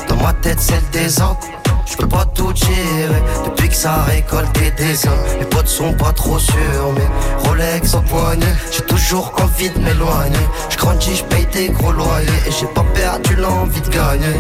[0.10, 1.40] Dans ma tête c'est le désordre.
[1.88, 3.24] Je peux pas tout gérer.
[3.46, 7.96] Depuis que ça a récolté des hommes Les potes sont pas trop sûrs Mais Rolex
[7.96, 8.46] au poignet.
[8.72, 10.46] J'ai toujours envie de m'éloigner.
[10.70, 12.30] Je grandis, je paye des gros loyers.
[12.46, 14.38] Et j'ai pas perdu l'envie de gagner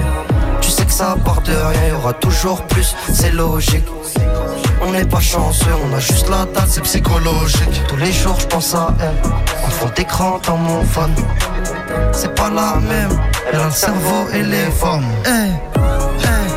[0.69, 3.87] Tu sais que ça part de rien Y aura toujours plus, c'est logique
[4.81, 7.83] on n'est pas chanceux, on a juste la date, c'est psychologique.
[7.89, 9.31] Tous les jours, je pense à elle.
[9.65, 11.13] En fond d'écran dans mon phone.
[12.13, 13.11] C'est pas la même,
[13.51, 15.05] elle a le cerveau et les formes.
[15.25, 15.51] Hey,
[16.21, 16.49] hey.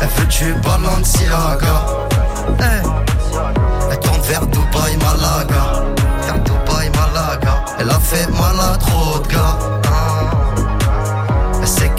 [0.00, 1.86] Elle veut du Balenciaga
[2.60, 2.82] hey.
[3.90, 5.84] Elle tourne vers Dubaï, Malaga
[6.22, 9.69] Vers Dubaï, Malaga Elle a fait mal à trop de gars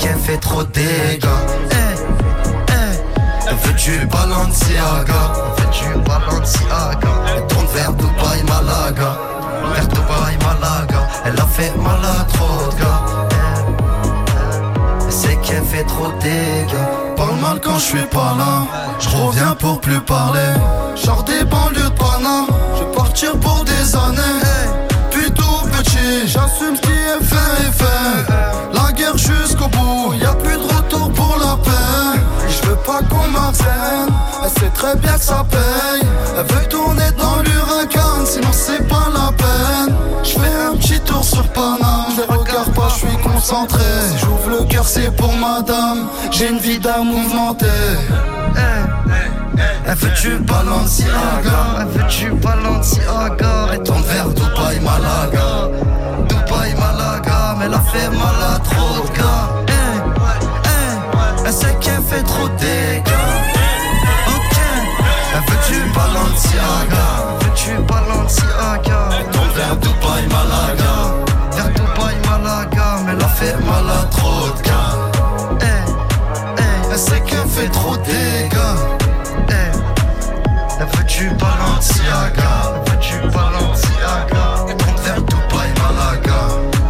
[0.02, 1.26] qu'elle fait trop de dégâts
[1.72, 1.96] hey.
[2.70, 3.00] Hey.
[3.48, 5.22] Elle veut du Balenciaga
[7.28, 9.18] Elle veut tourne vers Dubaï, Malaga
[9.74, 13.28] Vers Dubaï, Malaga Elle a fait mal à trop de gars
[15.10, 17.16] c'est qu'elle fait trop de dégâts.
[17.18, 18.66] Parle mal quand je suis pas là.
[18.98, 20.54] Je reviens pour plus parler.
[20.96, 22.48] Genre des banlieues de Panama.
[22.76, 24.91] Je vais partir pour des années.
[25.84, 28.32] J'assume ce qui est fait et fait.
[28.74, 32.20] La guerre jusqu'au bout, y a plus de retour pour la paix.
[32.48, 34.14] Je veux pas qu'on m'apprenne.
[34.44, 36.08] Elle sait très bien que ça paye.
[36.38, 39.96] Elle veut tourner dans l'huracan, sinon c'est pas la peine.
[40.24, 42.12] Je fais un petit tour sur Paname.
[42.16, 43.84] Je regarde pas, je suis concentré.
[44.20, 46.08] J'ouvre le cœur, c'est pour madame.
[46.32, 47.66] J'ai une vie d'un mouvementé.
[49.86, 51.82] Elle veut du Balenciaga.
[51.82, 53.68] Elle veut du Balenciaga.
[53.74, 55.70] Elle tourne vers Dubaï, Malaga.
[56.30, 59.50] Dubaï, Malaga Mais elle a fait mal à trop de gars.
[59.68, 59.72] Eh,
[60.66, 63.12] eh, Elle sait qu'elle fait trop de dégâts.
[64.28, 64.58] Ok
[65.34, 67.08] Elle veut du Balenciaga.
[67.42, 69.10] Elle veut du Balenciaga.
[69.20, 70.96] Elle tourne vers Dubaï, Malaga.
[71.52, 74.96] Vers Dubaï, Malaga Mais elle a fait mal à trop de gars.
[75.62, 75.66] Eh,
[76.58, 78.41] eh, Elle sait qu'elle fait trop de dégâts
[81.22, 84.46] du Balenciaga veut du Balenciaga
[84.84, 86.42] compte vers Dubaï, Malaga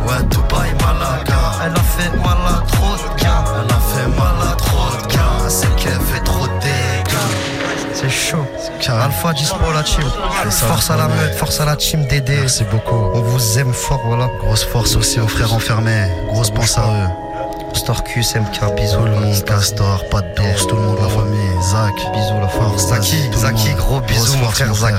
[0.07, 4.38] Ouais, Dubaï, Malaga Elle a fait mal à trop de gars Elle a fait mal
[4.49, 8.45] à trop de gars C'est qu'elle fait trop de dégâts C'est chaud.
[8.88, 10.05] Alpha dispo la team.
[10.49, 12.38] Force à la meute, force à la team Dédé.
[12.39, 13.11] Merci beaucoup.
[13.13, 14.27] On vous aime fort, voilà.
[14.39, 16.07] Grosse force aussi aux frères enfermés.
[16.27, 17.32] Grosse pense à eux.
[17.73, 19.03] Storcus, MK, bisous.
[19.05, 21.93] Le monde, Castor, Pas d'ours, tout le monde, la famille, Zach.
[22.14, 22.88] Bisous la force.
[22.88, 23.78] Zaki, le Zaki, monde.
[23.78, 24.95] gros bisous mon force, frère Zach.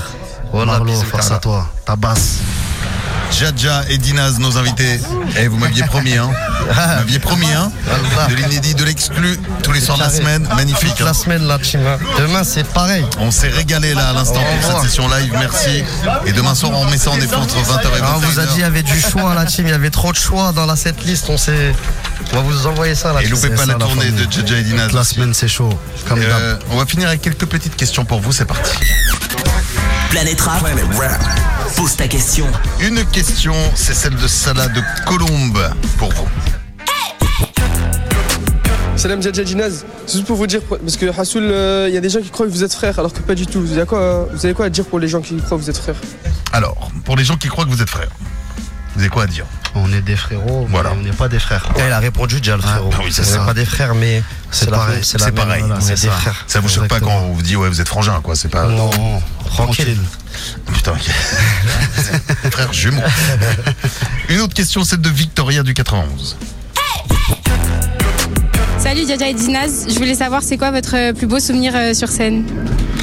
[0.53, 1.67] Voilà, Marlo, bisous force à toi.
[1.85, 2.39] Ta basse.
[3.31, 5.01] Jadja et Dinaz, nos invités.
[5.39, 6.31] Et vous m'aviez promis, hein.
[6.61, 7.73] Vous m'aviez promis, hein.
[8.29, 10.47] De l'inédit, de l'exclu, tous les soirs de la semaine.
[10.55, 10.91] Magnifique.
[10.91, 11.15] Toute la hein.
[11.15, 11.81] semaine la team.
[11.87, 11.97] hein.
[12.19, 13.05] Demain c'est pareil.
[13.19, 15.83] On s'est régalé là à l'instant pour cette session live, merci.
[16.27, 18.05] Et demain soir, on met ça en effet entre 20h et 21h.
[18.05, 19.91] Ah, on vous a dit il y avait du choix la team, il y avait
[19.91, 21.27] trop de choix dans la setlist.
[21.31, 21.73] On s'est.
[22.33, 24.93] On va vous envoyer ça la Et loupez pas la tournée de et Dinaz.
[24.93, 25.71] La semaine, c'est chaud.
[26.09, 28.73] Comme Euh, on va finir avec quelques petites questions pour vous, c'est parti.
[30.11, 30.65] Planète Rap.
[31.77, 32.47] Pose ta question.
[32.81, 36.29] Une question, c'est celle de Salah de Colombe pour vous.
[38.97, 41.43] Salam Djadja Dinaz, c'est juste pour vous dire, parce que Hassoul,
[41.89, 43.47] il y a des gens qui croient que vous êtes frères, alors que pas du
[43.47, 43.61] tout.
[43.61, 45.71] Vous avez quoi, vous avez quoi à dire pour les gens qui croient que vous
[45.71, 45.97] êtes frères
[46.53, 48.11] Alors, pour les gens qui croient que vous êtes frères,
[48.95, 50.91] vous avez quoi à dire On est des frérots, Voilà.
[50.91, 51.67] mais on n'est pas des frères.
[51.77, 52.91] Il a répondu déjà le frérot.
[52.93, 53.39] Ah, oui, c'est on ça.
[53.41, 55.93] n'est pas des frères, mais C'est la- pareil, C'est la C'est même, pareil, voilà, c'est
[55.93, 56.13] est des ça.
[56.13, 56.45] frères.
[56.47, 58.67] Ça vous choque pas quand on vous dit ouais vous êtes frangin quoi, c'est pas.
[58.67, 58.91] Non,
[59.47, 59.99] Tranquille.
[60.73, 61.11] Putain, ok.
[62.51, 63.03] frère jumeau.
[64.29, 66.37] Une autre question, celle de Victoria du 91.
[68.79, 72.09] Salut Djadja et Dinaz, je voulais savoir c'est quoi votre plus beau souvenir euh, sur
[72.09, 72.45] scène?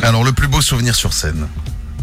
[0.04, 1.48] Alors le plus beau souvenir sur scène.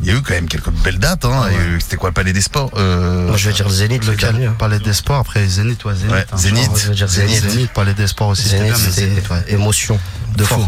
[0.02, 1.24] Il y a eu quand même quelques belles dates.
[1.24, 1.46] Hein.
[1.50, 3.66] Il y a eu- C'était quoi le Palais des Sports Euh, Moi je vais dire
[3.68, 4.48] le Zénith, le dernier.
[4.58, 6.12] Palais des Sports, après Zénith, ouais, Zénith.
[6.12, 6.36] Ouais, hein.
[6.36, 6.64] Zénith.
[6.64, 9.44] Genre, je dire Zénith, Palais des Sports aussi, bien, Zénith, mais c'était Zénith, ouais.
[9.48, 9.98] émotion.
[10.36, 10.66] De fou.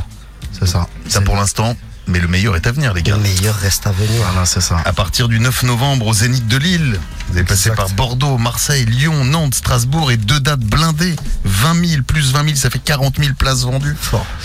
[0.58, 0.86] C'est ça.
[1.08, 1.76] Ça pour l'instant,
[2.10, 3.16] Mais le meilleur est à venir, les gars.
[3.16, 4.22] Le meilleur reste à venir.
[4.32, 4.78] Voilà, c'est ça.
[4.86, 6.98] À partir du 9 novembre au Zénith de Lille.
[7.28, 11.16] Vous allez passer par Bordeaux, Marseille, Lyon, Nantes, Strasbourg et deux dates blindées.
[11.44, 13.94] 20 000 plus 20 000, ça fait 40 000 places vendues.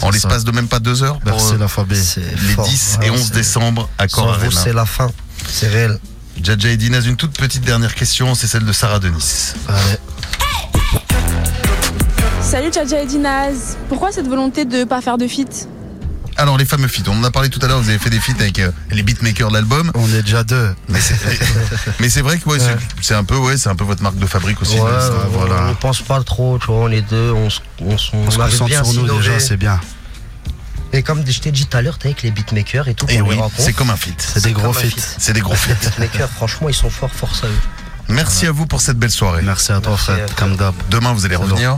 [0.02, 1.20] En C'est l'espace de même pas deux heures.
[1.20, 1.96] pour, Merci euh, la Fabé.
[1.96, 2.68] les fort.
[2.68, 5.10] 10 Ouais, et 11 c'est- décembre à Cor c'est la fin.
[5.50, 5.98] C'est réel.
[6.44, 9.54] Jaja et Dinaz, une toute petite dernière question, c'est celle de Sarah Denis.
[9.70, 9.98] Allez.
[12.42, 13.78] Salut Tchaja et Dinaz.
[13.88, 15.68] Pourquoi cette volonté de pas faire de feat?
[16.38, 18.20] Alors les fameux feats, on en a parlé tout à l'heure, vous avez fait des
[18.20, 19.92] feats avec euh, les beatmakers de l'album.
[19.96, 20.74] On est déjà deux.
[20.90, 21.16] Mais c'est,
[22.00, 24.18] mais c'est vrai que ouais, c'est, c'est un peu ouais, c'est un peu votre marque
[24.18, 24.80] de fabrique aussi.
[24.80, 25.66] Ouais, ça, on- voilà.
[25.66, 28.26] On ne pense pas trop, tu vois, on est deux, on, se- on, se- on
[28.28, 29.80] On se arrive concentre bien sur nous déjà, c'est bien.
[30.92, 33.08] Et comme je t'ai dit tout à l'heure, t'es avec les beatmakers et tout.
[33.10, 34.22] Et Eh oui, les c'est comme un feat.
[34.34, 34.82] C'est des gros feats.
[34.90, 35.16] feat.
[35.18, 35.74] C'est des gros Les feats.
[35.90, 37.60] beatmakers, franchement, ils sont forts, force à eux.
[38.10, 39.42] Merci à vous pour cette belle soirée.
[39.44, 40.36] Merci à toi, Merci Fred, à toi.
[40.38, 40.76] comme d'hab.
[40.90, 41.78] Demain vous allez revenir.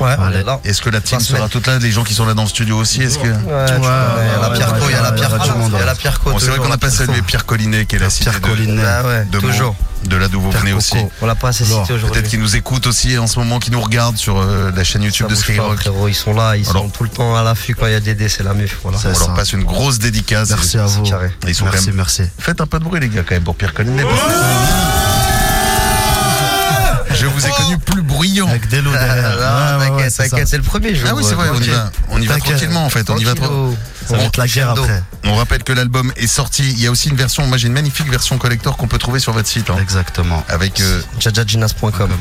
[0.00, 0.42] Ouais, Allez.
[0.44, 0.60] là.
[0.64, 2.76] Est-ce que la team sera toute là, les gens qui sont là dans le studio
[2.76, 5.02] aussi Est-ce que Ouais, tu vois, il y a la Pierre Co, il y a
[5.02, 5.94] la Pierre il y a la.
[5.94, 6.20] Pierre.
[6.24, 7.22] Bon, c'est vrai qu'on n'a pas salué.
[7.22, 8.82] Pierre Collinet qui est la cité Pierre de, Collinet.
[8.82, 9.74] Ouais, de, toujours.
[10.04, 10.96] De là d'où vous venez aussi.
[11.20, 12.10] On l'a pas assez cité aujourd'hui.
[12.10, 15.02] Peut-être qu'ils nous écoutent aussi en ce moment, qui nous regardent sur euh, la chaîne
[15.02, 15.78] YouTube de Skyrock.
[16.08, 18.28] ils sont là, ils sont tout le temps à l'affût quand il y a Dédé,
[18.28, 18.78] c'est la muf.
[18.82, 18.98] Voilà.
[19.04, 20.50] On leur passe une grosse dédicace.
[20.50, 21.04] Merci à vous.
[21.46, 22.22] Ils sont Merci, quand même- merci.
[22.38, 24.04] Faites un peu de bruit les gars quand même pour Pierre Collinet.
[27.10, 28.48] Je vous ai connu plus bruyant.
[28.48, 29.36] Avec des derrière.
[29.40, 30.28] Ah, Ouais, ouais, ouais, T'inquiète, c'est ça.
[30.30, 31.08] t'inquiète, c'est le premier jour.
[31.10, 33.24] Ah oui c'est vrai, on y va, on y va tranquillement en fait, on y
[33.24, 33.74] va trop.
[34.08, 35.02] Ça être la guerre après.
[35.24, 36.70] On rappelle que l'album est sorti.
[36.70, 39.20] Il y a aussi une version, moi j'ai une magnifique version collector qu'on peut trouver
[39.20, 40.42] sur votre site, hein, Exactement.
[40.48, 41.02] avec euh,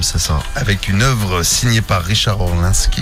[0.02, 0.40] c'est ça.
[0.56, 3.02] avec une œuvre signée par Richard Orlinski.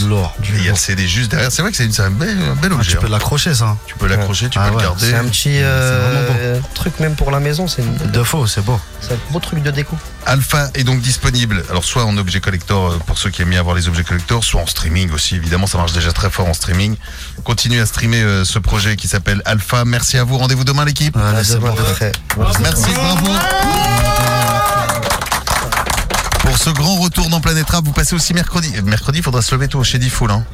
[0.00, 0.34] Du lourd.
[0.44, 1.50] Et il y a le CD juste derrière.
[1.50, 2.92] C'est vrai que c'est un bel, Ah, objet.
[2.92, 3.10] tu peux hein.
[3.10, 3.76] l'accrocher, ça.
[3.86, 5.06] Tu peux l'accrocher, tu Ah peux le garder.
[5.10, 8.78] C'est un petit euh, truc même pour la maison, c'est une- De faux, c'est beau.
[9.00, 9.96] c'est un beau truc de déco.
[10.26, 13.60] Alpha est donc disponible, alors soit en objet collector euh, pour ceux qui aiment bien
[13.60, 16.54] avoir les objets collectors, soit en streaming aussi, évidemment ça marche déjà très fort en
[16.54, 16.96] streaming.
[17.44, 19.84] Continuez à streamer euh, ce projet qui s'appelle Alpha.
[19.84, 21.16] Merci à vous, rendez-vous demain l'équipe.
[22.60, 23.28] Merci, bravo.
[26.42, 28.72] Pour ce grand retour dans Planète Rap, vous passez aussi mercredi.
[28.76, 30.30] Euh, Mercredi, il faudra se lever tôt chez Diffoul.
[30.30, 30.44] Hein.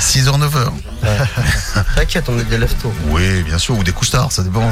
[0.00, 0.70] 6h, 9h.
[1.96, 2.92] T'inquiète, on est des lève tôt.
[3.06, 4.68] Oui, bien sûr, ou des couches tard, ça dépend.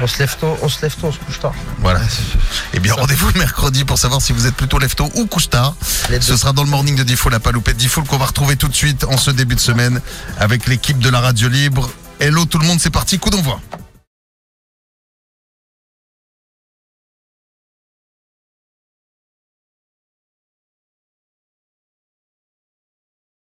[0.00, 1.52] on se lève tôt, on se lève tôt, on se couche tard.
[1.80, 2.00] Voilà.
[2.72, 5.50] Eh bien, rendez-vous le mercredi pour savoir si vous êtes plutôt lève tôt ou couche
[5.50, 5.74] tard.
[6.20, 8.74] Ce sera dans le morning de Diffoul, la paloupette Diffoul qu'on va retrouver tout de
[8.74, 10.00] suite en ce début de semaine
[10.38, 11.90] avec l'équipe de la radio libre.
[12.20, 13.60] Hello tout le monde, c'est parti, coup d'envoi.